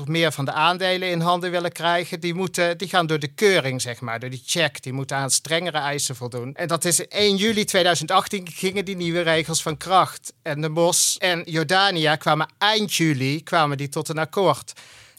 of 0.00 0.06
meer 0.06 0.32
van 0.32 0.44
de 0.44 0.52
aandelen 0.52 1.10
in 1.10 1.20
handen 1.20 1.50
willen 1.50 1.72
krijgen, 1.72 2.20
die, 2.20 2.34
moeten, 2.34 2.78
die 2.78 2.88
gaan 2.88 3.06
door 3.06 3.18
de 3.18 3.34
keuring, 3.34 3.82
zeg 3.82 4.00
maar, 4.00 4.20
door 4.20 4.30
die 4.30 4.42
check. 4.46 4.82
Die 4.82 4.92
moeten 4.92 5.16
aan 5.16 5.30
strengere 5.30 5.78
eisen 5.78 6.16
voldoen. 6.16 6.54
En 6.54 6.68
dat 6.68 6.84
is 6.84 7.08
1 7.08 7.36
juli 7.36 7.64
2018 7.64 8.48
gingen 8.50 8.84
die 8.84 8.96
nieuwe 8.96 9.20
regels 9.20 9.62
van 9.62 9.76
kracht. 9.76 10.32
En 10.42 10.60
de 10.60 10.70
Bos 10.70 11.16
en 11.18 11.42
Jordania 11.44 12.16
kwamen 12.16 12.48
eind 12.58 12.94
juli 12.94 13.42
kwamen 13.42 13.76
die 13.76 13.88
tot 13.88 14.08
een 14.08 14.18
akkoord. 14.18 14.72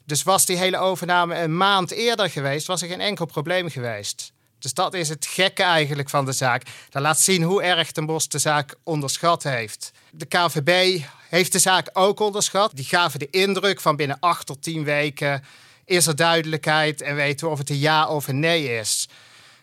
Dus 0.05 0.23
was 0.23 0.45
die 0.45 0.57
hele 0.57 0.77
overname 0.77 1.35
een 1.35 1.57
maand 1.57 1.91
eerder 1.91 2.29
geweest, 2.29 2.67
was 2.67 2.81
er 2.81 2.87
geen 2.87 3.01
enkel 3.01 3.25
probleem 3.25 3.69
geweest. 3.69 4.32
Dus 4.63 4.73
dat 4.73 4.93
is 4.93 5.09
het 5.09 5.25
gekke 5.25 5.63
eigenlijk 5.63 6.09
van 6.09 6.25
de 6.25 6.31
zaak. 6.31 6.63
Dat 6.89 7.01
laat 7.01 7.19
zien 7.19 7.43
hoe 7.43 7.63
erg 7.63 7.91
Ten 7.91 8.05
Bos 8.05 8.27
de 8.27 8.39
zaak 8.39 8.75
onderschat 8.83 9.43
heeft. 9.43 9.91
De 10.11 10.25
KVB 10.25 11.01
heeft 11.29 11.51
de 11.51 11.59
zaak 11.59 11.89
ook 11.93 12.19
onderschat. 12.19 12.71
Die 12.75 12.85
gaven 12.85 13.19
de 13.19 13.29
indruk 13.29 13.81
van 13.81 13.95
binnen 13.95 14.17
acht 14.19 14.45
tot 14.45 14.63
tien 14.63 14.83
weken 14.83 15.43
is 15.85 16.07
er 16.07 16.15
duidelijkheid 16.15 17.01
en 17.01 17.15
weten 17.15 17.47
we 17.47 17.53
of 17.53 17.59
het 17.59 17.69
een 17.69 17.79
ja 17.79 18.07
of 18.07 18.27
een 18.27 18.39
nee 18.39 18.79
is. 18.79 19.09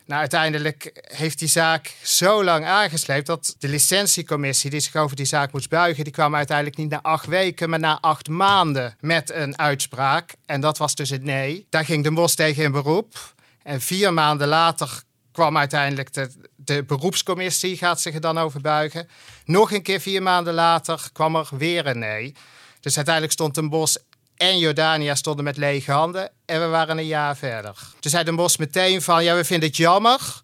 Nou, 0.05 0.19
uiteindelijk 0.19 0.91
heeft 1.01 1.39
die 1.39 1.47
zaak 1.47 1.93
zo 2.03 2.43
lang 2.43 2.65
aangesleept 2.65 3.25
dat 3.25 3.55
de 3.59 3.67
licentiecommissie 3.67 4.69
die 4.69 4.79
zich 4.79 4.95
over 4.95 5.15
die 5.15 5.25
zaak 5.25 5.51
moest 5.51 5.69
buigen, 5.69 6.03
die 6.03 6.13
kwam 6.13 6.35
uiteindelijk 6.35 6.77
niet 6.77 6.89
na 6.89 7.01
acht 7.01 7.25
weken, 7.25 7.69
maar 7.69 7.79
na 7.79 7.97
acht 8.01 8.27
maanden 8.27 8.95
met 8.99 9.31
een 9.31 9.57
uitspraak. 9.57 10.33
En 10.45 10.61
dat 10.61 10.77
was 10.77 10.95
dus 10.95 11.09
het 11.09 11.23
nee. 11.23 11.65
Daar 11.69 11.85
ging 11.85 12.03
de 12.03 12.11
Bos 12.11 12.35
tegen 12.35 12.63
in 12.63 12.71
beroep. 12.71 13.33
En 13.71 13.81
vier 13.81 14.13
maanden 14.13 14.47
later 14.47 15.01
kwam 15.31 15.57
uiteindelijk 15.57 16.13
de, 16.13 16.31
de 16.55 16.83
beroepscommissie, 16.83 17.77
gaat 17.77 18.01
zich 18.01 18.13
er 18.13 18.21
dan 18.21 18.37
over 18.37 18.61
buigen. 18.61 19.09
Nog 19.45 19.71
een 19.71 19.81
keer 19.81 19.99
vier 19.99 20.23
maanden 20.23 20.53
later 20.53 21.09
kwam 21.13 21.35
er 21.35 21.47
weer 21.51 21.87
een 21.87 21.99
nee. 21.99 22.35
Dus 22.79 22.95
uiteindelijk 22.95 23.33
stond 23.33 23.57
een 23.57 23.69
Bos 23.69 23.97
en 24.35 24.59
Jordania 24.59 25.15
stonden 25.15 25.43
met 25.43 25.57
lege 25.57 25.91
handen 25.91 26.31
en 26.45 26.61
we 26.61 26.67
waren 26.67 26.97
een 26.97 27.05
jaar 27.05 27.37
verder. 27.37 27.75
Toen 27.99 28.11
zei 28.11 28.23
Den 28.23 28.35
Bos 28.35 28.57
meteen 28.57 29.01
van, 29.01 29.23
ja, 29.23 29.35
we 29.35 29.43
vinden 29.43 29.67
het 29.67 29.77
jammer, 29.77 30.41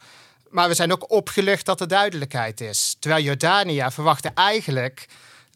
maar 0.50 0.68
we 0.68 0.74
zijn 0.74 0.92
ook 0.92 1.12
opgelucht 1.12 1.66
dat 1.66 1.82
er 1.82 1.88
duidelijkheid 1.88 2.62
is. 2.62 2.96
Terwijl 3.00 3.24
Jordania 3.24 3.92
verwachtte 3.92 4.32
eigenlijk 4.34 5.08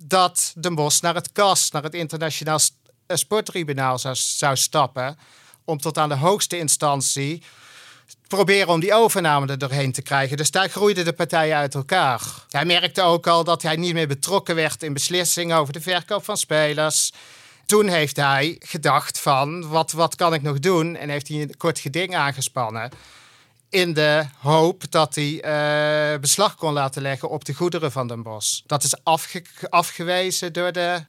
dat 0.01 0.53
Den 0.55 0.75
Bos 0.75 0.99
naar 0.99 1.15
het 1.15 1.31
KAS, 1.31 1.71
naar 1.71 1.83
het 1.83 1.93
Internationaal 1.93 2.59
Sporttribunaal 3.07 3.99
zou, 3.99 4.15
zou 4.15 4.57
stappen 4.57 5.17
om 5.65 5.77
tot 5.77 5.97
aan 5.97 6.09
de 6.09 6.15
hoogste 6.15 6.57
instantie 6.57 7.43
proberen 8.27 8.67
om 8.67 8.79
die 8.79 8.93
overname 8.93 9.47
er 9.47 9.57
doorheen 9.57 9.91
te 9.91 10.01
krijgen. 10.01 10.37
Dus 10.37 10.51
daar 10.51 10.69
groeiden 10.69 11.05
de 11.05 11.13
partijen 11.13 11.55
uit 11.55 11.75
elkaar. 11.75 12.21
Hij 12.49 12.65
merkte 12.65 13.01
ook 13.01 13.27
al 13.27 13.43
dat 13.43 13.61
hij 13.61 13.75
niet 13.75 13.93
meer 13.93 14.07
betrokken 14.07 14.55
werd 14.55 14.83
in 14.83 14.93
beslissingen 14.93 15.57
over 15.57 15.73
de 15.73 15.81
verkoop 15.81 16.23
van 16.23 16.37
spelers. 16.37 17.11
Toen 17.65 17.87
heeft 17.87 18.15
hij 18.15 18.55
gedacht 18.59 19.19
van, 19.19 19.69
wat, 19.69 19.91
wat 19.91 20.15
kan 20.15 20.33
ik 20.33 20.41
nog 20.41 20.59
doen? 20.59 20.95
En 20.95 21.09
heeft 21.09 21.27
hij 21.27 21.41
een 21.41 21.57
kort 21.57 21.79
geding 21.79 22.15
aangespannen 22.15 22.91
in 23.71 23.93
de 23.93 24.23
hoop 24.39 24.83
dat 24.89 25.15
hij 25.15 25.43
uh, 26.13 26.19
beslag 26.19 26.55
kon 26.55 26.73
laten 26.73 27.01
leggen 27.01 27.29
op 27.29 27.45
de 27.45 27.53
goederen 27.53 27.91
van 27.91 28.07
Den 28.07 28.23
Bos. 28.23 28.63
Dat 28.65 28.83
is 28.83 28.95
afgewezen 29.69 30.53
door 30.53 30.71
de... 30.71 31.01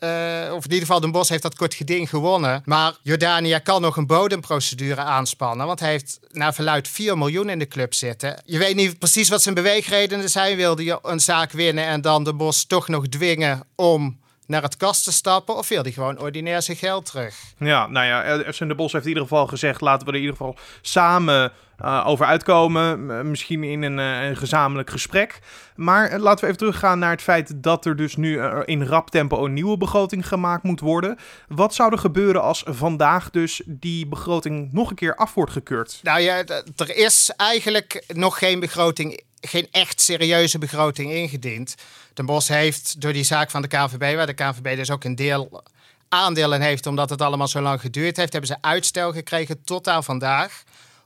Uh, 0.49 0.55
of 0.55 0.65
in 0.65 0.71
ieder 0.71 0.87
geval, 0.87 1.01
Den 1.01 1.11
Bos 1.11 1.29
heeft 1.29 1.43
dat 1.43 1.55
kort 1.55 1.75
geding 1.75 2.09
gewonnen. 2.09 2.63
Maar 2.65 2.95
Jordania 3.03 3.59
kan 3.59 3.81
nog 3.81 3.97
een 3.97 4.07
bodemprocedure 4.07 5.01
aanspannen. 5.01 5.67
Want 5.67 5.81
hij 5.81 5.91
heeft 5.91 6.21
naar 6.31 6.55
verluid 6.55 6.89
4 6.89 7.19
miljoen 7.19 7.49
in 7.49 7.59
de 7.59 7.69
club 7.69 7.95
zitten. 7.95 8.43
Je 8.45 8.59
weet 8.59 8.77
niet 8.77 8.99
precies 8.99 9.29
wat 9.29 9.43
zijn 9.43 9.55
beweegredenen 9.55 10.31
zijn. 10.31 10.57
Wilde 10.57 10.85
je 10.85 10.99
een 11.03 11.21
zaak 11.21 11.53
winnen 11.53 11.85
en 11.85 12.01
dan 12.01 12.25
Den 12.25 12.37
Bos 12.37 12.65
toch 12.65 12.89
nog 12.89 13.09
dwingen 13.09 13.67
om 13.75 14.21
naar 14.53 14.63
het 14.63 14.77
kast 14.77 15.05
te 15.05 15.13
stappen 15.13 15.57
of 15.57 15.69
wil 15.69 15.83
hij 15.83 15.93
gewoon 15.93 16.21
ordinair 16.21 16.63
zijn 16.63 16.77
geld 16.77 17.07
terug? 17.07 17.35
Ja, 17.59 17.87
nou 17.87 18.07
ja, 18.07 18.53
FC 18.53 18.59
De 18.59 18.75
Bos 18.75 18.93
heeft 18.93 19.05
in 19.05 19.11
ieder 19.11 19.27
geval 19.29 19.47
gezegd, 19.47 19.81
laten 19.81 20.07
we 20.07 20.13
er 20.13 20.19
in 20.19 20.25
ieder 20.25 20.37
geval 20.37 20.57
samen 20.81 21.53
uh, 21.85 22.05
over 22.07 22.27
uitkomen. 22.27 23.31
Misschien 23.31 23.65
in 23.65 23.83
een, 23.83 23.99
een, 23.99 24.37
gezamenlijk 24.37 24.91
gesprek. 24.91 25.39
Maar 25.77 26.19
laten 26.19 26.41
we 26.41 26.47
even 26.47 26.59
teruggaan 26.59 26.99
naar 26.99 27.11
het 27.11 27.23
feit 27.23 27.53
dat 27.63 27.85
er 27.87 27.97
dus 27.97 28.17
nu 28.17 28.41
in 28.65 28.85
rap 28.85 29.11
tempo 29.11 29.45
een 29.45 29.53
nieuwe 29.53 29.77
begroting 29.77 30.29
gemaakt 30.29 30.63
moet 30.63 30.81
worden. 30.81 31.19
Wat 31.49 31.75
zou 31.75 31.93
er 31.93 31.99
gebeuren 31.99 32.43
als 32.43 32.63
vandaag 32.67 33.31
dus 33.31 33.63
die 33.67 34.07
begroting 34.07 34.73
nog 34.73 34.91
een 34.91 34.97
keer 34.97 35.17
af 35.17 35.35
wordt 35.35 35.53
gekeurd? 35.53 36.01
Nou 36.03 36.21
ja, 36.21 36.45
er 36.77 36.97
is 36.97 37.33
eigenlijk 37.37 38.05
nog 38.09 38.39
geen 38.39 38.61
begroting, 38.61 39.23
geen 39.49 39.69
echt 39.71 40.01
serieuze 40.01 40.59
begroting 40.59 41.13
ingediend. 41.13 41.75
Den 42.15 42.27
Bos 42.27 42.49
heeft 42.49 43.01
door 43.01 43.13
die 43.13 43.25
zaak 43.25 43.51
van 43.51 43.63
de 43.63 43.69
KVB, 43.69 44.17
waar 44.17 44.27
de 44.27 44.33
KVB 44.33 44.77
dus 44.77 44.91
ook 44.91 45.05
een 45.05 45.15
deel 45.15 45.63
aandelen 46.09 46.61
heeft, 46.61 46.87
omdat 46.87 47.11
het 47.11 47.23
allemaal 47.23 47.49
zo 47.49 47.61
lang 47.61 47.81
geduurd 47.81 48.17
heeft, 48.17 48.33
hebben 48.33 48.51
ze 48.51 48.57
uitstel 48.61 49.13
gekregen 49.13 49.65
tot 49.65 49.89
aan 49.89 50.05
vandaag 50.05 50.63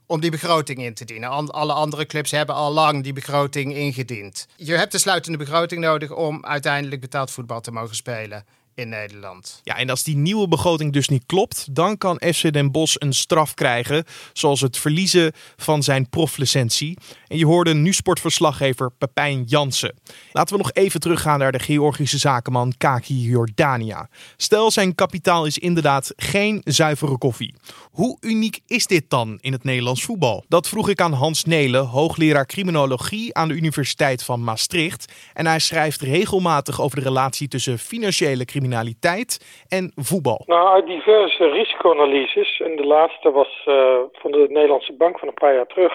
om 0.07 0.21
die 0.21 0.31
begroting 0.31 0.78
in 0.78 0.95
te 0.95 1.05
dienen. 1.05 1.52
Alle 1.52 1.73
andere 1.73 2.07
clubs 2.07 2.31
hebben 2.31 2.55
al 2.55 2.73
lang 2.73 3.02
die 3.02 3.12
begroting 3.12 3.75
ingediend. 3.75 4.47
Je 4.57 4.73
hebt 4.73 4.93
de 4.93 4.99
sluitende 4.99 5.38
begroting 5.38 5.81
nodig 5.81 6.11
om 6.11 6.45
uiteindelijk 6.45 7.00
betaald 7.00 7.31
voetbal 7.31 7.61
te 7.61 7.71
mogen 7.71 7.97
spelen 7.97 8.45
in 8.76 8.88
Nederland. 8.88 9.61
Ja, 9.64 9.76
en 9.76 9.90
als 9.90 10.02
die 10.02 10.16
nieuwe 10.16 10.49
begroting 10.49 10.93
dus 10.93 11.09
niet 11.09 11.26
klopt, 11.26 11.75
dan 11.75 11.99
kan 11.99 12.21
FC 12.35 12.52
Den 12.52 12.71
Bosch 12.71 12.97
een 12.99 13.12
straf 13.12 13.55
krijgen, 13.55 14.05
zoals 14.33 14.61
het 14.61 14.76
verliezen 14.76 15.33
van 15.57 15.83
zijn 15.83 16.09
proflicentie. 16.09 16.99
En 17.28 17.38
je 17.38 17.47
hoorde 17.47 17.75
nu 17.75 17.92
sportverslaggever 17.92 18.90
Pepijn 18.99 19.42
Jansen. 19.42 19.95
Laten 20.33 20.56
we 20.56 20.62
nog 20.62 20.73
even 20.73 21.00
teruggaan 21.00 21.38
naar 21.38 21.52
de 21.52 21.59
Georgische 21.59 22.18
zakenman 22.18 22.73
Kaki 22.78 23.14
Jordania. 23.14 24.09
Stel, 24.37 24.71
zijn 24.71 24.95
kapitaal 24.95 25.47
is 25.47 25.59
inderdaad 25.59 26.12
geen 26.16 26.61
zuivere 26.64 27.18
koffie. 27.18 27.54
Hoe 27.92 28.18
uniek 28.21 28.59
is 28.66 28.87
dit 28.87 29.11
dan 29.11 29.38
in 29.40 29.52
het 29.52 29.64
Nederlands 29.64 30.04
voetbal? 30.04 30.45
Dat 30.49 30.68
vroeg 30.68 30.88
ik 30.88 31.00
aan 31.00 31.12
Hans 31.12 31.45
Nelen, 31.45 31.85
hoogleraar 31.85 32.47
criminologie 32.47 33.35
aan 33.35 33.49
de 33.49 33.54
Universiteit 33.54 34.25
van 34.25 34.45
Maastricht. 34.45 35.30
En 35.35 35.47
hij 35.47 35.59
schrijft 35.59 36.00
regelmatig 36.00 36.80
over 36.80 36.97
de 36.97 37.04
relatie 37.04 37.49
tussen 37.49 37.78
financiële 37.78 38.45
criminaliteit 38.45 39.64
en 39.68 39.92
voetbal. 39.95 40.42
Nou, 40.47 40.75
uit 40.75 40.87
diverse 40.87 41.50
risicoanalyses, 41.50 42.61
en 42.61 42.76
de 42.76 42.87
laatste 42.87 43.30
was 43.30 43.66
uh, 43.68 43.75
van 44.12 44.30
de 44.30 44.47
Nederlandse 44.49 44.92
Bank 44.92 45.18
van 45.18 45.28
een 45.28 45.35
paar 45.35 45.54
jaar 45.54 45.66
terug, 45.66 45.92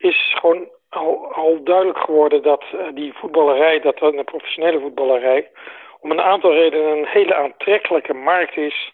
is 0.00 0.36
gewoon 0.40 0.68
al, 0.88 1.32
al 1.32 1.62
duidelijk 1.64 1.98
geworden 1.98 2.42
dat 2.42 2.64
uh, 2.74 2.80
die 2.94 3.12
voetballerij, 3.12 3.80
dat 3.80 4.00
een 4.00 4.24
professionele 4.24 4.80
voetballerij, 4.80 5.50
om 6.00 6.10
een 6.10 6.20
aantal 6.20 6.52
redenen 6.52 6.98
een 6.98 7.06
hele 7.06 7.34
aantrekkelijke 7.34 8.14
markt 8.14 8.56
is 8.56 8.92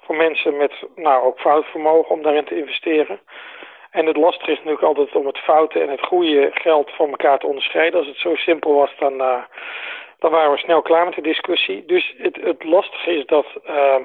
voor 0.00 0.16
mensen 0.16 0.56
met 0.56 0.72
nou, 0.94 1.24
ook 1.24 1.40
foutvermogen 1.40 2.10
om 2.10 2.22
daarin 2.22 2.44
te 2.44 2.58
investeren. 2.58 3.20
En 3.90 4.06
het 4.06 4.16
lastige 4.16 4.50
is 4.50 4.56
natuurlijk 4.56 4.84
altijd 4.84 5.14
om 5.14 5.26
het 5.26 5.38
foute 5.38 5.80
en 5.80 5.88
het 5.88 6.06
goede 6.06 6.50
geld 6.52 6.90
van 6.90 7.10
elkaar 7.10 7.38
te 7.38 7.46
onderscheiden. 7.46 7.98
Als 7.98 8.08
het 8.08 8.18
zo 8.18 8.34
simpel 8.34 8.74
was, 8.74 8.90
dan, 8.98 9.12
uh, 9.12 9.42
dan 10.18 10.30
waren 10.30 10.50
we 10.50 10.58
snel 10.58 10.82
klaar 10.82 11.04
met 11.04 11.14
de 11.14 11.20
discussie. 11.20 11.84
Dus 11.84 12.14
het, 12.18 12.36
het 12.40 12.64
lastige 12.64 13.10
is 13.10 13.26
dat 13.26 13.46
uh, 13.68 13.96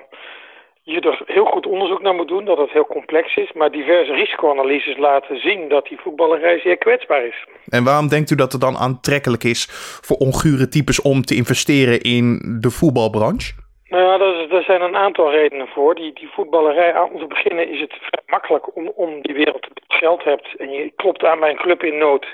je 0.83 0.99
er 0.99 1.21
heel 1.25 1.45
goed 1.45 1.65
onderzoek 1.65 2.01
naar 2.01 2.13
moet 2.13 2.27
doen, 2.27 2.45
dat 2.45 2.57
het 2.57 2.71
heel 2.71 2.85
complex 2.85 3.35
is. 3.35 3.51
Maar 3.53 3.71
diverse 3.71 4.13
risicoanalyses 4.13 4.97
laten 4.97 5.39
zien 5.39 5.69
dat 5.69 5.85
die 5.87 5.99
voetballerij 5.99 6.59
zeer 6.59 6.77
kwetsbaar 6.77 7.25
is. 7.25 7.45
En 7.69 7.83
waarom 7.83 8.07
denkt 8.07 8.31
u 8.31 8.35
dat 8.35 8.51
het 8.51 8.61
dan 8.61 8.77
aantrekkelijk 8.77 9.43
is 9.43 9.67
voor 10.01 10.17
ongure 10.17 10.67
types 10.67 11.01
om 11.01 11.21
te 11.21 11.35
investeren 11.35 12.01
in 12.01 12.57
de 12.61 12.69
voetbalbranche? 12.69 13.53
Nou, 13.91 14.03
ja, 14.03 14.55
er 14.55 14.63
zijn 14.63 14.81
een 14.81 14.95
aantal 14.95 15.31
redenen 15.31 15.67
voor. 15.67 15.95
Die, 15.95 16.13
die 16.13 16.29
voetballerij, 16.29 16.99
om 16.99 17.19
te 17.19 17.27
beginnen 17.27 17.69
is 17.69 17.79
het 17.79 17.93
vrij 17.93 18.23
makkelijk 18.25 18.75
om, 18.75 18.91
om 18.95 19.21
die 19.21 19.35
wereld 19.35 19.61
te 19.61 19.71
geld 19.87 20.23
hebt 20.23 20.55
en 20.57 20.69
je 20.69 20.91
klopt 20.95 21.25
aan 21.25 21.39
bij 21.39 21.49
een 21.49 21.55
club 21.65 21.83
in 21.83 21.97
nood, 21.97 22.25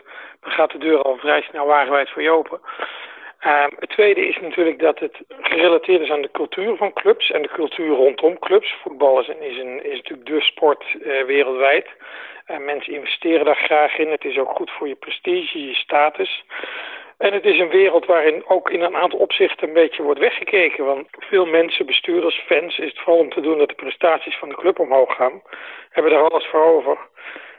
dan 0.41 0.51
gaat 0.51 0.71
de 0.71 0.77
deur 0.77 1.01
al 1.01 1.17
vrij 1.17 1.41
snel 1.41 1.65
wagenwijd 1.65 2.09
voor 2.09 2.21
je 2.21 2.31
open. 2.31 2.59
Uh, 3.47 3.65
het 3.79 3.89
tweede 3.89 4.27
is 4.27 4.39
natuurlijk 4.39 4.79
dat 4.79 4.99
het 4.99 5.17
gerelateerd 5.41 6.01
is 6.01 6.09
aan 6.09 6.21
de 6.21 6.31
cultuur 6.31 6.75
van 6.75 6.93
clubs 6.93 7.31
en 7.31 7.41
de 7.41 7.47
cultuur 7.47 7.95
rondom 7.95 8.39
clubs. 8.39 8.75
Voetbal 8.81 9.19
is, 9.19 9.27
is, 9.27 9.57
een, 9.57 9.83
is 9.83 9.95
natuurlijk 9.95 10.29
de 10.29 10.41
sport 10.41 10.83
uh, 10.93 11.23
wereldwijd. 11.23 11.87
Uh, 12.47 12.57
mensen 12.57 12.93
investeren 12.93 13.45
daar 13.45 13.55
graag 13.55 13.97
in. 13.97 14.11
Het 14.11 14.25
is 14.25 14.37
ook 14.37 14.49
goed 14.49 14.71
voor 14.71 14.87
je 14.87 14.95
prestige, 14.95 15.67
je 15.67 15.73
status. 15.73 16.43
En 17.17 17.33
het 17.33 17.45
is 17.45 17.59
een 17.59 17.69
wereld 17.69 18.05
waarin 18.05 18.43
ook 18.47 18.69
in 18.69 18.81
een 18.81 18.95
aantal 18.95 19.19
opzichten 19.19 19.67
een 19.67 19.73
beetje 19.73 20.03
wordt 20.03 20.19
weggekeken. 20.19 20.85
Want 20.85 21.07
veel 21.11 21.45
mensen, 21.45 21.85
bestuurders, 21.85 22.43
fans, 22.45 22.79
is 22.79 22.89
het 22.89 22.99
vooral 22.99 23.21
om 23.21 23.29
te 23.29 23.41
doen 23.41 23.57
dat 23.57 23.69
de 23.69 23.75
prestaties 23.75 24.37
van 24.37 24.49
de 24.49 24.55
club 24.55 24.79
omhoog 24.79 25.15
gaan. 25.15 25.41
Hebben 25.89 26.11
daar 26.11 26.29
alles 26.29 26.45
voor 26.45 26.63
over. 26.63 26.97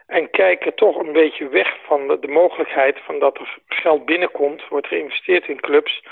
En 0.08 0.30
kijken 0.30 0.74
toch 0.74 0.96
een 0.96 1.12
beetje 1.12 1.48
weg 1.48 1.76
van 1.86 2.08
de, 2.08 2.18
de 2.20 2.28
mogelijkheid 2.28 2.98
van 3.04 3.18
dat 3.18 3.38
er 3.38 3.58
geld 3.68 4.04
binnenkomt, 4.04 4.68
wordt 4.68 4.86
geïnvesteerd 4.86 5.48
in 5.48 5.60
clubs 5.60 6.02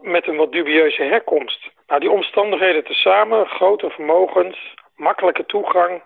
met 0.00 0.26
een 0.26 0.36
wat 0.36 0.52
dubieuze 0.52 1.02
herkomst. 1.02 1.70
Nou, 1.86 2.00
die 2.00 2.10
omstandigheden 2.10 2.84
tezamen, 2.84 3.46
grote 3.46 3.90
vermogens, 3.90 4.74
makkelijke 4.96 5.46
toegang, 5.46 6.02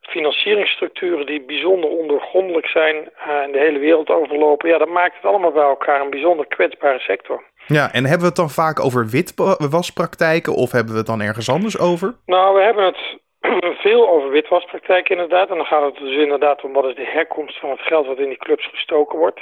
financieringsstructuren 0.00 1.26
die 1.26 1.44
bijzonder 1.44 1.90
ondergrondelijk 1.90 2.66
zijn 2.66 2.96
uh, 2.96 3.42
en 3.42 3.52
de 3.52 3.58
hele 3.58 3.78
wereld 3.78 4.08
overlopen, 4.08 4.68
ja, 4.68 4.78
dat 4.78 4.88
maakt 4.88 5.16
het 5.16 5.24
allemaal 5.24 5.52
bij 5.52 5.62
elkaar 5.62 6.00
een 6.00 6.10
bijzonder 6.10 6.46
kwetsbare 6.46 6.98
sector. 6.98 7.42
Ja, 7.66 7.92
en 7.92 8.02
hebben 8.02 8.20
we 8.20 8.26
het 8.26 8.36
dan 8.36 8.50
vaak 8.50 8.84
over 8.84 9.06
witwaspraktijken 9.06 10.54
of 10.54 10.72
hebben 10.72 10.92
we 10.92 10.98
het 10.98 11.06
dan 11.06 11.20
ergens 11.20 11.50
anders 11.50 11.78
over? 11.78 12.14
Nou, 12.26 12.54
we 12.54 12.62
hebben 12.62 12.84
het 12.84 13.18
veel 13.86 14.08
over 14.08 14.30
witwaspraktijken 14.30 15.10
inderdaad. 15.10 15.50
En 15.50 15.56
dan 15.56 15.66
gaat 15.66 15.84
het 15.84 15.96
dus 15.96 16.16
inderdaad 16.16 16.64
om 16.64 16.72
wat 16.72 16.84
is 16.84 16.94
de 16.94 17.06
herkomst 17.06 17.58
van 17.58 17.70
het 17.70 17.80
geld 17.80 18.06
wat 18.06 18.18
in 18.18 18.28
die 18.28 18.38
clubs 18.38 18.66
gestoken 18.66 19.18
wordt. 19.18 19.40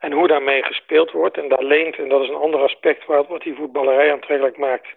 En 0.00 0.12
hoe 0.12 0.28
daarmee 0.28 0.62
gespeeld 0.62 1.10
wordt. 1.10 1.38
En 1.38 1.48
daar 1.48 1.62
leent, 1.62 1.96
en 1.96 2.08
dat 2.08 2.22
is 2.22 2.28
een 2.28 2.34
ander 2.34 2.60
aspect 2.60 3.06
wat 3.06 3.42
die 3.42 3.54
voetballerij 3.54 4.12
aantrekkelijk 4.12 4.58
maakt 4.58 4.88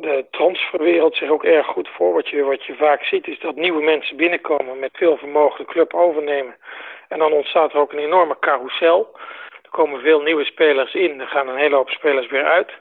de 0.00 0.26
transferwereld 0.30 1.16
zich 1.16 1.30
ook 1.30 1.44
erg 1.44 1.66
goed 1.66 1.88
voor. 1.88 2.12
Wat 2.12 2.28
je, 2.28 2.42
wat 2.42 2.64
je 2.64 2.74
vaak 2.74 3.02
ziet 3.02 3.26
is 3.26 3.38
dat 3.38 3.56
nieuwe 3.56 3.82
mensen 3.82 4.16
binnenkomen 4.16 4.78
met 4.78 4.90
veel 4.92 5.16
vermogen 5.16 5.64
de 5.64 5.72
club 5.72 5.94
overnemen. 5.94 6.56
En 7.08 7.18
dan 7.18 7.32
ontstaat 7.32 7.72
er 7.72 7.78
ook 7.78 7.92
een 7.92 7.98
enorme 7.98 8.36
carousel. 8.40 9.10
Er 9.62 9.70
komen 9.70 10.00
veel 10.00 10.20
nieuwe 10.20 10.44
spelers 10.44 10.94
in, 10.94 11.20
er 11.20 11.26
gaan 11.26 11.48
een 11.48 11.56
hele 11.56 11.74
hoop 11.74 11.88
spelers 11.90 12.26
weer 12.26 12.44
uit. 12.44 12.72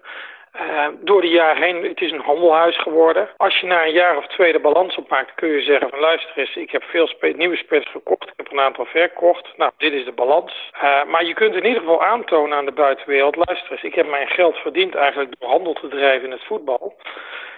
Uh, 0.62 0.88
door 1.02 1.22
de 1.22 1.28
jaren 1.28 1.64
heen, 1.64 1.84
het 1.84 2.02
is 2.02 2.12
een 2.12 2.20
handelhuis 2.20 2.78
geworden. 2.78 3.30
Als 3.38 3.60
je 3.60 3.68
na 3.68 3.86
een 3.86 3.92
jaar 3.92 4.18
of 4.18 4.28
twee 4.28 4.52
de 4.52 4.60
balans 4.60 4.96
opmaakt, 4.96 5.34
kun 5.36 5.50
je 5.50 5.62
zeggen 5.62 5.90
van 5.90 6.00
luister 6.00 6.38
eens, 6.38 6.56
ik 6.56 6.72
heb 6.72 6.84
veel 6.84 7.10
nieuwe 7.36 7.56
spelers 7.56 7.92
gekocht, 7.92 8.30
ik 8.30 8.34
heb 8.36 8.52
een 8.52 8.60
aantal 8.60 8.86
verkocht. 8.86 9.58
Nou, 9.58 9.72
dit 9.78 9.94
is 9.94 10.06
de 10.06 10.12
balans. 10.12 10.72
Uh, 10.84 11.04
maar 11.04 11.26
je 11.26 11.34
kunt 11.34 11.56
in 11.56 11.66
ieder 11.66 11.80
geval 11.80 12.04
aantonen 12.04 12.58
aan 12.58 12.66
de 12.66 12.72
buitenwereld, 12.72 13.36
luister 13.36 13.72
eens, 13.72 13.84
ik 13.84 13.96
heb 13.96 14.08
mijn 14.08 14.28
geld 14.28 14.58
verdiend 14.58 14.96
eigenlijk 14.96 15.40
door 15.40 15.50
handel 15.50 15.74
te 15.74 15.88
drijven 15.88 16.26
in 16.26 16.32
het 16.32 16.44
voetbal. 16.44 16.96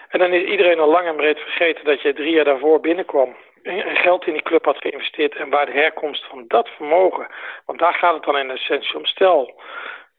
En 0.09 0.19
dan 0.19 0.31
is 0.31 0.43
iedereen 0.43 0.79
al 0.79 0.91
lang 0.91 1.07
en 1.07 1.15
breed 1.15 1.39
vergeten 1.39 1.85
dat 1.85 2.01
je 2.01 2.13
drie 2.13 2.33
jaar 2.33 2.45
daarvoor 2.45 2.79
binnenkwam 2.79 3.35
en 3.63 3.95
geld 3.95 4.27
in 4.27 4.33
die 4.33 4.41
club 4.41 4.65
had 4.65 4.77
geïnvesteerd 4.77 5.35
en 5.35 5.49
waar 5.49 5.65
de 5.65 5.71
herkomst 5.71 6.25
van 6.25 6.45
dat 6.47 6.69
vermogen, 6.75 7.27
want 7.65 7.79
daar 7.79 7.93
gaat 7.93 8.13
het 8.13 8.23
dan 8.23 8.37
in 8.37 8.51
essentie 8.51 8.95
om. 8.95 9.05
Stel, 9.05 9.61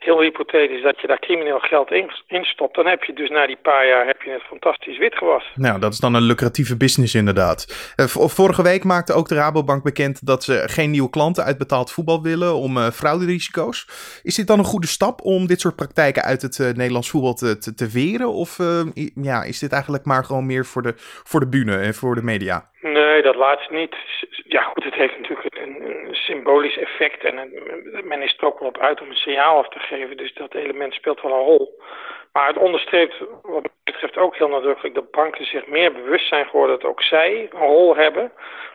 heel 0.03 0.21
hypothetisch 0.21 0.83
dat 0.83 1.01
je 1.01 1.07
daar 1.07 1.19
crimineel 1.19 1.59
geld 1.59 1.91
in, 1.91 2.45
stopt, 2.45 2.75
dan 2.75 2.87
heb 2.87 3.05
je 3.05 3.13
dus 3.13 3.31
na 3.31 3.47
die 3.47 3.59
paar 3.63 3.87
jaar 3.87 4.07
heb 4.07 4.23
je 4.23 4.31
het 4.31 4.43
fantastisch 4.43 4.99
wit 4.99 5.15
gewassen. 5.15 5.53
Nou, 5.55 5.81
dat 5.81 5.93
is 5.93 5.99
dan 5.99 6.15
een 6.15 6.23
lucratieve 6.23 6.77
business 6.77 7.15
inderdaad. 7.15 7.93
Uh, 7.97 8.07
vorige 8.07 8.63
week 8.63 8.85
maakte 8.85 9.13
ook 9.13 9.29
de 9.29 9.35
Rabobank 9.35 9.83
bekend 9.83 10.27
dat 10.27 10.45
ze 10.45 10.63
geen 10.67 10.91
nieuwe 10.91 11.11
klanten 11.11 11.45
uit 11.45 11.59
betaald 11.59 11.93
voetbal 11.93 12.23
willen 12.23 12.55
om 12.55 12.77
uh, 12.77 12.87
frauderisico's. 12.87 13.87
Is 14.23 14.35
dit 14.35 14.47
dan 14.47 14.59
een 14.59 14.65
goede 14.65 14.87
stap 14.87 15.21
om 15.21 15.47
dit 15.47 15.61
soort 15.61 15.77
praktijken 15.77 16.23
uit 16.23 16.43
het 16.43 16.59
uh, 16.59 16.67
Nederlands 16.67 17.11
voetbal 17.11 17.35
te, 17.35 17.59
te? 17.59 17.91
Of 18.27 18.59
ja, 19.15 19.43
is 19.43 19.59
dit 19.59 19.73
eigenlijk 19.73 20.05
maar 20.05 20.25
gewoon 20.25 20.47
meer 20.47 20.67
voor 20.67 20.83
de, 20.83 20.95
voor 20.97 21.41
de 21.41 21.49
bühne 21.49 21.77
en 21.77 21.95
voor 21.95 22.15
de 22.15 22.23
media? 22.23 22.71
Dat 23.23 23.35
laatste 23.35 23.73
niet. 23.73 23.97
Ja 24.45 24.63
goed, 24.63 24.85
het 24.85 24.95
heeft 24.95 25.19
natuurlijk 25.19 25.57
een, 25.59 26.07
een 26.07 26.15
symbolisch 26.15 26.77
effect 26.77 27.25
en 27.25 27.35
men 28.05 28.23
is 28.23 28.37
er 28.39 28.47
ook 28.47 28.59
wel 28.59 28.69
op 28.69 28.79
uit 28.79 29.01
om 29.01 29.09
een 29.09 29.15
signaal 29.15 29.57
af 29.57 29.69
te 29.69 29.79
geven. 29.79 30.17
Dus 30.17 30.35
dat 30.35 30.55
element 30.55 30.95
speelt 30.95 31.23
wel 31.23 31.33
een 31.33 31.45
rol. 31.45 31.81
Maar 32.33 32.47
het 32.47 32.59
onderstreept 32.59 33.19
wat 33.43 33.63
mij 33.63 33.71
betreft 33.85 34.17
ook 34.17 34.37
heel 34.37 34.49
nadrukkelijk 34.49 34.95
dat 34.95 35.11
banken 35.11 35.47
zich 35.47 35.67
meer 35.67 35.93
bewust 35.93 36.29
zijn 36.29 36.47
geworden 36.47 36.79
dat 36.81 36.91
ook 36.91 37.03
zij 37.03 37.49
een 37.53 37.61
rol 37.61 37.97
hebben 37.97 38.33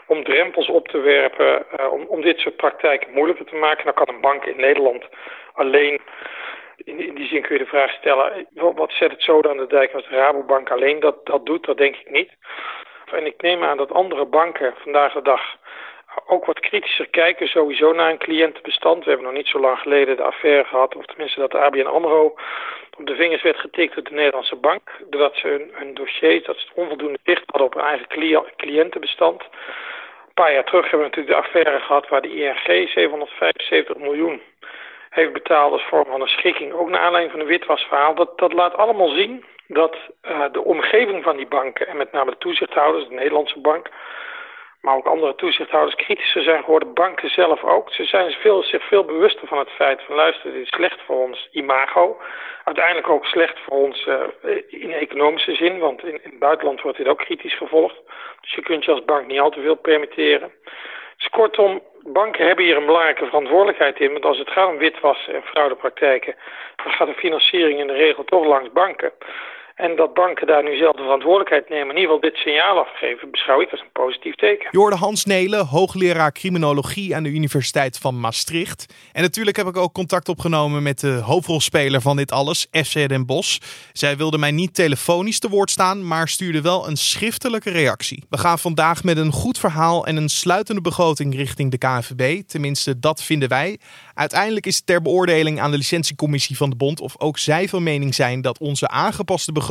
om 0.08 0.24
drempels 0.24 0.68
op 0.68 0.88
te 0.88 1.00
werpen, 1.00 1.66
uh, 1.80 1.92
om, 1.92 2.06
om 2.06 2.22
dit 2.22 2.40
soort 2.40 2.56
praktijken 2.56 3.14
moeilijker 3.14 3.46
te 3.46 3.56
maken. 3.56 3.86
Dan 3.86 3.94
kan 3.94 4.16
een 4.16 4.22
bank 4.22 4.46
in 4.46 4.58
Nederland 4.58 5.06
alleen 5.54 6.02
in, 6.78 7.16
die 7.16 7.28
zin 7.28 7.42
kun 7.42 7.58
je 7.58 7.64
de 7.64 7.70
vraag 7.70 7.92
stellen, 7.92 8.48
wat 8.54 8.92
zet 8.92 9.12
het 9.12 9.22
zo 9.22 9.42
aan 9.42 9.58
de 9.58 9.68
dijk 9.68 9.94
als 9.94 10.08
de 10.08 10.16
Rabobank 10.16 10.72
alleen 10.72 11.00
dat, 11.00 11.26
dat 11.26 11.46
doet? 11.46 11.66
Dat 11.66 11.78
denk 11.78 11.96
ik 11.96 12.10
niet. 12.10 12.32
En 13.12 13.26
ik 13.26 13.42
neem 13.42 13.64
aan 13.64 13.78
dat 13.78 13.92
andere 13.92 14.26
banken 14.26 14.74
vandaag 14.84 15.14
de 15.14 15.22
dag 15.22 15.58
ook 16.26 16.46
wat 16.46 16.60
kritischer 16.60 17.08
kijken 17.08 17.48
sowieso 17.48 17.94
naar 17.94 18.10
een 18.10 18.18
cliëntenbestand. 18.18 19.04
We 19.04 19.10
hebben 19.10 19.28
nog 19.28 19.36
niet 19.36 19.48
zo 19.48 19.60
lang 19.60 19.80
geleden 19.80 20.18
de 20.18 20.24
affaire 20.24 20.64
gehad, 20.64 20.96
of 20.96 21.06
tenminste 21.06 21.40
dat 21.40 21.52
de 21.52 21.58
ABN 21.58 21.86
AMRO 21.86 22.36
op 22.98 23.06
de 23.06 23.16
vingers 23.16 23.42
werd 23.42 23.58
getikt 23.58 23.96
door 23.96 24.04
de 24.04 24.14
Nederlandse 24.14 24.56
bank. 24.56 24.82
Doordat 25.10 25.36
ze 25.36 25.54
een, 25.54 25.72
een 25.88 25.94
dossier, 25.94 26.44
dat 26.44 26.58
ze 26.58 26.68
onvoldoende 26.74 27.20
dicht 27.24 27.44
hadden 27.46 27.68
op 27.68 27.76
een 27.76 27.82
eigen 27.82 28.08
cliëntenbestand. 28.56 29.42
Een 29.42 30.34
paar 30.34 30.54
jaar 30.54 30.64
terug 30.64 30.90
hebben 30.90 31.00
we 31.10 31.16
natuurlijk 31.16 31.36
de 31.36 31.44
affaire 31.44 31.80
gehad 31.80 32.08
waar 32.08 32.22
de 32.22 32.36
ING 32.36 32.90
775 32.90 33.98
miljoen 33.98 34.42
heeft 35.10 35.34
betaald 35.34 35.72
als 35.72 35.84
vorm 35.84 36.06
van 36.06 36.22
een 36.22 36.28
schikking. 36.28 36.74
Ook 36.74 36.90
naar 36.90 37.02
aanleiding 37.02 37.32
van 37.32 37.42
een 37.42 37.48
witwasverhaal. 37.48 38.16
Dat, 38.16 38.38
dat 38.38 38.54
laat 38.54 38.78
allemaal 38.78 39.10
zien 39.10 39.44
dat 39.68 39.98
uh, 40.22 40.44
de 40.52 40.64
omgeving 40.64 41.24
van 41.24 41.38
die 41.38 41.48
banken, 41.48 41.88
en 41.88 41.98
met 41.98 42.12
name 42.12 42.32
de 42.32 42.38
toezichthouders, 42.38 43.08
de 43.08 43.14
Nederlandse 43.14 43.60
bank, 43.60 43.90
maar 44.82 44.96
ook 44.96 45.06
andere 45.06 45.36
toezichthouders 45.36 45.96
kritischer 45.96 46.44
zijn 46.44 46.64
geworden. 46.64 46.94
Banken 46.94 47.30
zelf 47.30 47.64
ook. 47.64 47.92
Ze 47.94 48.06
zijn 48.06 48.32
veel, 48.32 48.64
zich 48.64 48.84
veel 48.88 49.04
bewuster 49.04 49.48
van 49.48 49.58
het 49.58 49.70
feit 49.70 50.02
van 50.02 50.16
luister, 50.16 50.52
dit 50.52 50.62
is 50.62 50.68
slecht 50.68 51.00
voor 51.06 51.22
ons 51.24 51.50
imago. 51.52 52.22
Uiteindelijk 52.64 53.10
ook 53.10 53.26
slecht 53.26 53.60
voor 53.60 53.78
ons 53.78 54.06
uh, 54.06 54.22
in 54.68 54.92
economische 54.92 55.56
zin, 55.56 55.80
want 55.80 56.04
in, 56.04 56.24
in, 56.24 56.30
het 56.30 56.40
buitenland 56.40 56.82
wordt 56.82 56.98
dit 56.98 57.08
ook 57.08 57.18
kritisch 57.18 57.58
gevolgd. 57.58 57.96
Dus 58.42 58.54
je 58.54 58.62
kunt 58.62 58.86
je 58.86 58.92
als 58.92 59.06
bank 59.06 59.28
niet 59.28 59.40
al 59.40 59.50
te 59.50 59.62
veel 59.62 59.76
permitteren. 59.76 60.52
Dus 61.18 61.30
kortom, 61.30 61.82
banken 62.04 62.46
hebben 62.46 62.66
hier 62.66 62.78
een 62.78 62.86
belangrijke 62.86 63.26
verantwoordelijkheid 63.26 64.00
in. 64.00 64.12
Want 64.12 64.26
als 64.26 64.38
het 64.38 64.50
gaat 64.50 64.68
om 64.68 64.78
witwassen 64.78 65.34
en 65.34 65.44
fraudepraktijken, 65.44 66.36
dan 66.76 66.92
gaat 66.92 67.08
de 67.08 67.14
financiering 67.14 67.80
in 67.80 67.88
de 67.88 67.94
regel 67.94 68.24
toch 68.24 68.46
langs 68.46 68.72
banken. 68.72 69.12
En 69.78 69.96
dat 69.96 70.14
banken 70.14 70.48
daar 70.48 70.64
nu 70.64 70.78
zelf 70.78 70.96
de 70.96 71.02
verantwoordelijkheid 71.02 71.70
nemen, 71.70 71.90
in 71.90 72.02
ieder 72.02 72.14
geval 72.14 72.30
dit 72.30 72.36
signaal 72.36 72.80
afgeven, 72.80 73.32
beschouw 73.32 73.62
ik 73.62 73.72
als 73.72 73.80
een 73.80 73.92
positief 73.92 74.36
teken. 74.36 74.68
Je 74.72 74.78
hoorde 74.78 74.96
Hans 74.96 75.26
Nelen, 75.26 75.66
hoogleraar 75.66 76.32
criminologie 76.32 77.16
aan 77.16 77.24
de 77.24 77.30
Universiteit 77.30 77.98
van 77.98 78.20
Maastricht. 78.20 78.94
En 79.14 79.22
natuurlijk 79.22 79.58
heb 79.58 79.68
ik 79.68 79.78
ook 79.78 79.94
contact 79.94 80.30
opgenomen 80.30 80.84
met 80.84 81.00
de 81.00 81.12
hoofdrolspeler 81.12 82.02
van 82.02 82.18
dit 82.18 82.32
alles, 82.32 82.68
FC 82.72 82.94
Den 82.94 83.26
Bosch. 83.26 83.58
Zij 83.94 84.18
wilde 84.18 84.38
mij 84.38 84.52
niet 84.52 84.76
telefonisch 84.76 85.40
te 85.40 85.50
woord 85.50 85.70
staan, 85.70 86.08
maar 86.08 86.28
stuurde 86.28 86.62
wel 86.62 86.88
een 86.88 86.98
schriftelijke 86.98 87.72
reactie. 87.72 88.24
We 88.30 88.38
gaan 88.38 88.60
vandaag 88.60 89.04
met 89.04 89.18
een 89.18 89.32
goed 89.32 89.60
verhaal 89.60 90.06
en 90.06 90.16
een 90.16 90.30
sluitende 90.30 90.82
begroting 90.82 91.36
richting 91.36 91.72
de 91.72 91.78
KNVB. 91.78 92.42
Tenminste, 92.48 93.00
dat 93.00 93.24
vinden 93.24 93.50
wij. 93.50 93.80
Uiteindelijk 94.14 94.66
is 94.66 94.76
het 94.76 94.86
ter 94.86 95.02
beoordeling 95.02 95.60
aan 95.60 95.72
de 95.72 95.78
licentiecommissie 95.78 96.58
van 96.58 96.70
de 96.70 96.76
bond 96.76 97.02
of 97.02 97.20
ook 97.20 97.38
zij 97.38 97.68
van 97.68 97.84
mening 97.84 98.16
zijn 98.16 98.42
dat 98.42 98.60
onze 98.60 98.88
aangepaste 98.88 99.52
begroting 99.52 99.66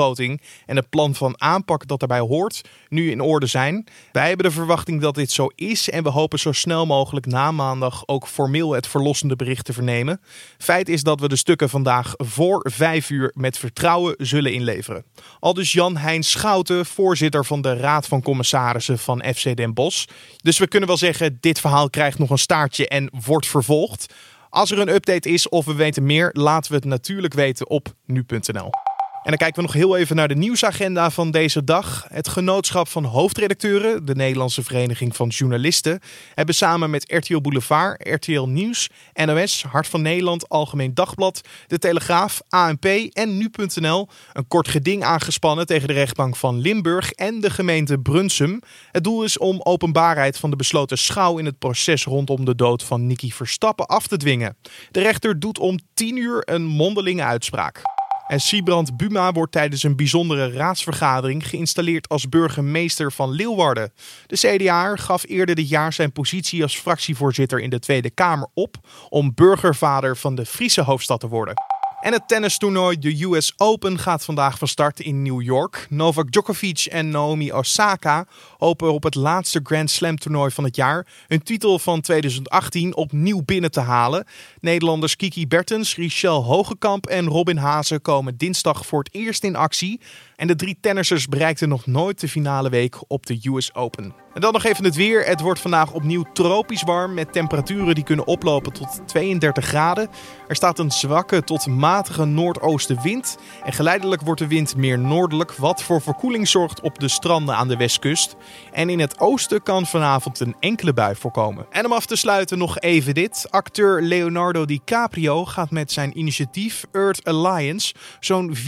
en 0.67 0.77
het 0.77 0.91
plan 0.91 1.15
van 1.15 1.41
aanpak 1.41 1.87
dat 1.87 1.99
daarbij 1.99 2.21
hoort 2.21 2.61
nu 2.89 3.11
in 3.11 3.21
orde 3.21 3.47
zijn. 3.47 3.87
Wij 4.13 4.29
hebben 4.29 4.47
de 4.47 4.53
verwachting 4.53 5.01
dat 5.01 5.15
dit 5.15 5.31
zo 5.31 5.49
is 5.55 5.91
en 5.91 6.03
we 6.03 6.09
hopen 6.09 6.39
zo 6.39 6.53
snel 6.53 6.87
mogelijk 6.87 7.27
na 7.27 7.53
maandag 7.53 8.03
ook 8.07 8.27
formeel 8.27 8.73
het 8.73 8.87
verlossende 8.87 9.37
bericht 9.37 9.65
te 9.65 9.73
vernemen. 9.73 10.21
Feit 10.59 10.89
is 10.89 11.03
dat 11.03 11.21
we 11.21 11.29
de 11.29 11.37
stukken 11.37 11.69
vandaag 11.69 12.15
voor 12.17 12.71
vijf 12.73 13.11
uur 13.11 13.33
met 13.35 13.59
vertrouwen 13.59 14.15
zullen 14.19 14.53
inleveren. 14.53 15.05
Al 15.41 15.55
dus 15.55 15.73
Jan 15.73 15.97
Hein 15.97 16.23
Schouten, 16.23 16.87
voorzitter 16.87 17.45
van 17.45 17.61
de 17.61 17.77
Raad 17.77 18.07
van 18.07 18.23
Commissarissen 18.23 18.99
van 18.99 19.25
FC 19.35 19.57
Den 19.57 19.75
Bosch. 19.75 20.07
Dus 20.37 20.59
we 20.59 20.69
kunnen 20.69 20.89
wel 20.89 20.99
zeggen, 20.99 21.39
dit 21.41 21.61
verhaal 21.61 21.91
krijgt 21.91 22.19
nog 22.19 22.31
een 22.31 22.39
staartje 22.39 22.89
en 22.89 23.11
wordt 23.25 23.47
vervolgd. 23.47 24.15
Als 24.51 24.71
er 24.71 24.79
een 24.79 24.95
update 24.95 25.29
is 25.29 25.49
of 25.49 25.65
we 25.65 25.75
weten 25.75 26.07
meer, 26.07 26.31
laten 26.33 26.71
we 26.71 26.77
het 26.77 26.85
natuurlijk 26.85 27.35
weten 27.35 27.69
op 27.69 27.95
nu.nl. 28.05 28.86
En 29.27 29.33
dan 29.33 29.41
kijken 29.41 29.63
we 29.63 29.67
nog 29.67 29.77
heel 29.77 29.97
even 29.97 30.17
naar 30.17 30.29
de 30.29 30.37
nieuwsagenda 30.37 31.11
van 31.11 31.31
deze 31.31 31.65
dag. 31.65 32.07
Het 32.09 32.29
genootschap 32.29 32.89
van 32.89 33.05
hoofdredacteuren, 33.05 34.07
de 34.07 34.15
Nederlandse 34.15 34.63
Vereniging 34.63 35.17
van 35.17 35.29
Journalisten, 35.29 36.01
hebben 36.35 36.55
samen 36.55 36.91
met 36.91 37.13
RTL 37.13 37.41
Boulevard, 37.41 38.09
RTL 38.09 38.43
Nieuws, 38.43 38.89
NOS, 39.15 39.63
Hart 39.63 39.87
van 39.87 40.03
Nederland, 40.03 40.49
Algemeen 40.49 40.95
Dagblad, 40.95 41.41
De 41.67 41.79
Telegraaf, 41.79 42.41
ANP 42.49 42.85
en 42.85 43.37
Nu.nl 43.37 44.09
een 44.33 44.49
kort 44.49 44.69
geding 44.69 45.05
aangespannen 45.05 45.67
tegen 45.67 45.89
de 45.89 45.95
rechtbank 45.95 46.37
van 46.37 46.59
Limburg 46.59 47.13
en 47.13 47.41
de 47.41 47.51
gemeente 47.51 47.99
Brunsum. 47.99 48.61
Het 48.93 49.05
doel 49.05 49.25
is 49.25 49.39
om 49.39 49.61
openbaarheid 49.63 50.39
van 50.39 50.51
de 50.51 50.57
besloten 50.57 50.99
schouw 50.99 51.39
in 51.39 51.45
het 51.45 51.59
proces 51.59 52.05
rondom 52.05 52.45
de 52.45 52.55
dood 52.55 52.83
van 52.83 53.07
Nicky 53.07 53.31
Verstappen 53.31 53.87
af 53.87 54.07
te 54.07 54.17
dwingen. 54.17 54.57
De 54.91 55.01
rechter 55.01 55.41
doet 55.41 55.59
om 55.59 55.79
10 55.95 56.17
uur 56.17 56.43
een 56.45 56.65
mondelinge 56.65 57.23
uitspraak. 57.23 57.96
En 58.27 58.41
Siebrand 58.41 58.97
Buma 58.97 59.33
wordt 59.33 59.53
tijdens 59.53 59.83
een 59.83 59.97
bijzondere 59.97 60.51
raadsvergadering 60.51 61.49
geïnstalleerd 61.49 62.09
als 62.09 62.29
burgemeester 62.29 63.13
van 63.13 63.31
Leeuwarden. 63.31 63.93
De 64.27 64.37
CDA 64.37 64.97
gaf 64.97 65.25
eerder 65.29 65.55
dit 65.55 65.69
jaar 65.69 65.93
zijn 65.93 66.13
positie 66.13 66.63
als 66.63 66.79
fractievoorzitter 66.79 67.61
in 67.61 67.71
de 67.71 67.79
Tweede 67.79 68.11
Kamer 68.11 68.49
op 68.55 68.77
om 69.09 69.35
burgervader 69.35 70.17
van 70.17 70.35
de 70.35 70.47
Friese 70.47 70.83
hoofdstad 70.83 71.21
te 71.21 71.29
worden. 71.29 71.55
En 72.01 72.13
het 72.13 72.29
tennistoernooi 72.29 72.99
de 72.99 73.25
US 73.25 73.53
Open 73.57 73.99
gaat 73.99 74.25
vandaag 74.25 74.59
van 74.59 74.69
start 74.69 75.01
in 75.01 75.23
New 75.23 75.43
York. 75.43 75.87
Novak 75.91 76.31
Djokovic 76.31 76.85
en 76.85 77.09
Naomi 77.09 77.53
Osaka 77.53 78.27
hopen 78.59 78.93
op 78.93 79.03
het 79.03 79.15
laatste 79.15 79.61
Grand 79.63 79.91
Slam 79.91 80.19
toernooi 80.19 80.51
van 80.51 80.65
het 80.65 80.77
jaar 80.77 81.07
hun 81.27 81.43
titel 81.43 81.79
van 81.79 82.01
2018 82.01 82.97
opnieuw 82.97 83.43
binnen 83.45 83.71
te 83.71 83.81
halen. 83.81 84.27
Nederlanders 84.61 85.17
Kiki 85.17 85.47
Bertens, 85.47 85.97
Richel 85.97 86.45
Hogekamp 86.45 87.07
en 87.07 87.27
Robin 87.27 87.57
Hazen 87.57 88.03
komen 88.03 88.37
dinsdag 88.37 88.87
voor 88.87 88.99
het 88.99 89.15
eerst 89.15 89.45
in 89.45 89.57
actie. 89.57 90.01
En 90.37 90.47
de 90.47 90.57
drie 90.57 90.79
tennissers 90.81 91.27
bereikten 91.27 91.69
nog 91.69 91.87
nooit 91.87 92.21
de 92.21 92.29
finale 92.29 92.69
week 92.69 92.97
op 93.09 93.27
de 93.27 93.41
US 93.43 93.75
Open. 93.75 94.15
En 94.35 94.41
dan 94.41 94.53
nog 94.53 94.65
even 94.65 94.85
het 94.85 94.95
weer. 94.95 95.25
Het 95.25 95.41
wordt 95.41 95.61
vandaag 95.61 95.93
opnieuw 95.93 96.25
tropisch 96.33 96.83
warm 96.83 97.15
met 97.15 97.33
temperaturen 97.33 97.95
die 97.95 98.05
kunnen 98.05 98.27
oplopen 98.27 98.73
tot 98.73 99.01
32 99.07 99.65
graden. 99.65 100.09
Er 100.49 100.57
staat 100.57 100.79
een 100.79 100.91
zwakke 100.91 101.45
tot 101.45 101.67
matige 101.67 102.25
noordoostenwind. 102.25 103.39
En 103.65 103.73
geleidelijk 103.73 104.23
wordt 104.23 104.41
de 104.41 104.47
wind 104.47 104.77
meer 104.77 104.99
noordelijk, 104.99 105.53
wat 105.53 105.83
voor 105.83 106.03
verkoeling 106.03 106.49
zorgt 106.49 106.81
op 106.81 106.99
de 106.99 107.09
stranden 107.09 107.57
aan 107.57 107.69
de 107.69 107.77
westkust. 107.77 108.37
En 108.73 108.89
in 108.89 109.01
het 109.01 109.21
oosten 109.21 109.63
kan 109.63 109.87
vanavond 109.87 110.41
een 110.41 110.57
enkele 110.61 110.93
bui 110.93 111.15
voorkomen. 111.15 111.67
En 111.71 111.85
om 111.85 111.93
af 111.93 112.07
te 112.07 112.17
sluiten 112.17 112.59
nog 112.59 112.81
even 112.81 113.15
dit. 113.15 113.47
Acteur 113.51 114.03
Leonardo 114.03 114.65
DiCaprio 114.65 115.45
gaat 115.45 115.71
met 115.71 115.93
zijn 115.93 116.19
initiatief 116.19 116.87
Earth 116.93 117.25
Alliance 117.25 117.95
zo'n 118.21 118.57
4,5 118.57 118.63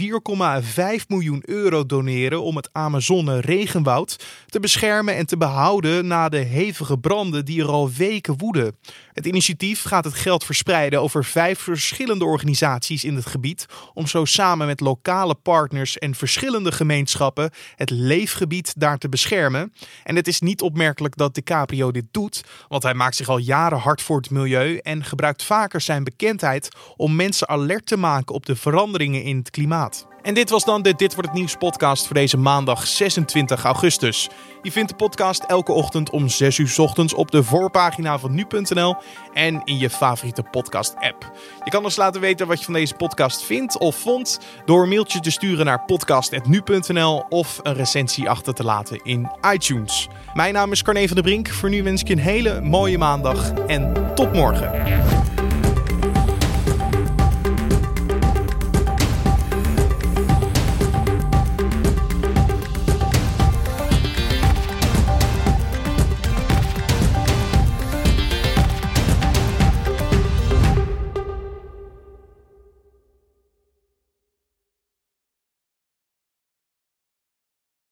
miljoen 1.07 1.41
euro 1.45 1.58
doneren 1.85 2.41
om 2.41 2.55
het 2.55 2.69
Amazone 2.71 3.39
regenwoud 3.39 4.25
te 4.45 4.59
beschermen 4.59 5.15
en 5.15 5.25
te 5.25 5.37
behouden 5.37 5.57
houden 5.59 6.07
na 6.07 6.29
de 6.29 6.37
hevige 6.37 6.99
branden 6.99 7.45
die 7.45 7.61
er 7.61 7.67
al 7.67 7.91
weken 7.91 8.37
woeden. 8.37 8.77
Het 9.13 9.25
initiatief 9.25 9.83
gaat 9.83 10.03
het 10.03 10.13
geld 10.13 10.43
verspreiden 10.43 11.01
over 11.01 11.25
vijf 11.25 11.59
verschillende 11.59 12.25
organisaties 12.25 13.03
in 13.03 13.15
het 13.15 13.25
gebied 13.25 13.65
om 13.93 14.07
zo 14.07 14.25
samen 14.25 14.67
met 14.67 14.79
lokale 14.79 15.35
partners 15.35 15.97
en 15.97 16.15
verschillende 16.15 16.71
gemeenschappen 16.71 17.51
het 17.75 17.89
leefgebied 17.89 18.73
daar 18.77 18.97
te 18.97 19.09
beschermen. 19.09 19.73
En 20.03 20.15
het 20.15 20.27
is 20.27 20.39
niet 20.39 20.61
opmerkelijk 20.61 21.17
dat 21.17 21.33
DiCaprio 21.33 21.91
dit 21.91 22.07
doet, 22.11 22.43
want 22.67 22.83
hij 22.83 22.93
maakt 22.93 23.15
zich 23.15 23.29
al 23.29 23.37
jaren 23.37 23.79
hard 23.79 24.01
voor 24.01 24.17
het 24.17 24.29
milieu 24.29 24.77
en 24.77 25.03
gebruikt 25.03 25.43
vaker 25.43 25.81
zijn 25.81 26.03
bekendheid 26.03 26.67
om 26.95 27.15
mensen 27.15 27.47
alert 27.47 27.85
te 27.85 27.97
maken 27.97 28.35
op 28.35 28.45
de 28.45 28.55
veranderingen 28.55 29.23
in 29.23 29.37
het 29.37 29.49
klimaat. 29.49 30.08
En 30.21 30.33
dit 30.33 30.49
was 30.49 30.65
dan 30.65 30.81
de 30.81 30.95
Dit 30.95 31.13
wordt 31.13 31.29
het 31.29 31.37
nieuws 31.37 31.55
podcast 31.55 32.05
voor 32.05 32.15
deze 32.15 32.37
maandag 32.37 32.87
26 32.87 33.63
augustus. 33.63 34.29
Je 34.61 34.71
vindt 34.71 34.89
de 34.89 34.95
podcast 34.95 35.43
elke 35.43 35.71
ochtend 35.71 36.09
om 36.09 36.27
6 36.27 36.57
uur 36.57 36.75
ochtends 36.77 37.13
op 37.13 37.31
de 37.31 37.43
voorpagina 37.43 38.19
van 38.19 38.33
nu.nl 38.33 38.95
en 39.33 39.61
in 39.65 39.77
je 39.77 39.89
favoriete 39.89 40.43
podcast 40.43 40.95
app. 40.95 41.31
Je 41.63 41.71
kan 41.71 41.83
ons 41.83 41.95
laten 41.95 42.21
weten 42.21 42.47
wat 42.47 42.59
je 42.59 42.65
van 42.65 42.73
deze 42.73 42.93
podcast 42.93 43.43
vindt 43.43 43.77
of 43.77 43.95
vond 43.95 44.39
door 44.65 44.83
een 44.83 44.89
mailtje 44.89 45.19
te 45.19 45.31
sturen 45.31 45.65
naar 45.65 45.85
podcast.nu.nl 45.85 47.25
of 47.29 47.59
een 47.63 47.73
recensie 47.73 48.29
achter 48.29 48.53
te 48.53 48.63
laten 48.63 48.99
in 49.03 49.31
iTunes. 49.53 50.07
Mijn 50.33 50.53
naam 50.53 50.71
is 50.71 50.81
Carne 50.81 51.07
van 51.07 51.15
der 51.15 51.25
Brink. 51.25 51.49
Voor 51.49 51.69
nu 51.69 51.83
wens 51.83 52.01
ik 52.01 52.07
je 52.07 52.13
een 52.13 52.19
hele 52.19 52.61
mooie 52.61 52.97
maandag 52.97 53.53
en 53.53 54.11
tot 54.15 54.33
morgen. 54.33 55.28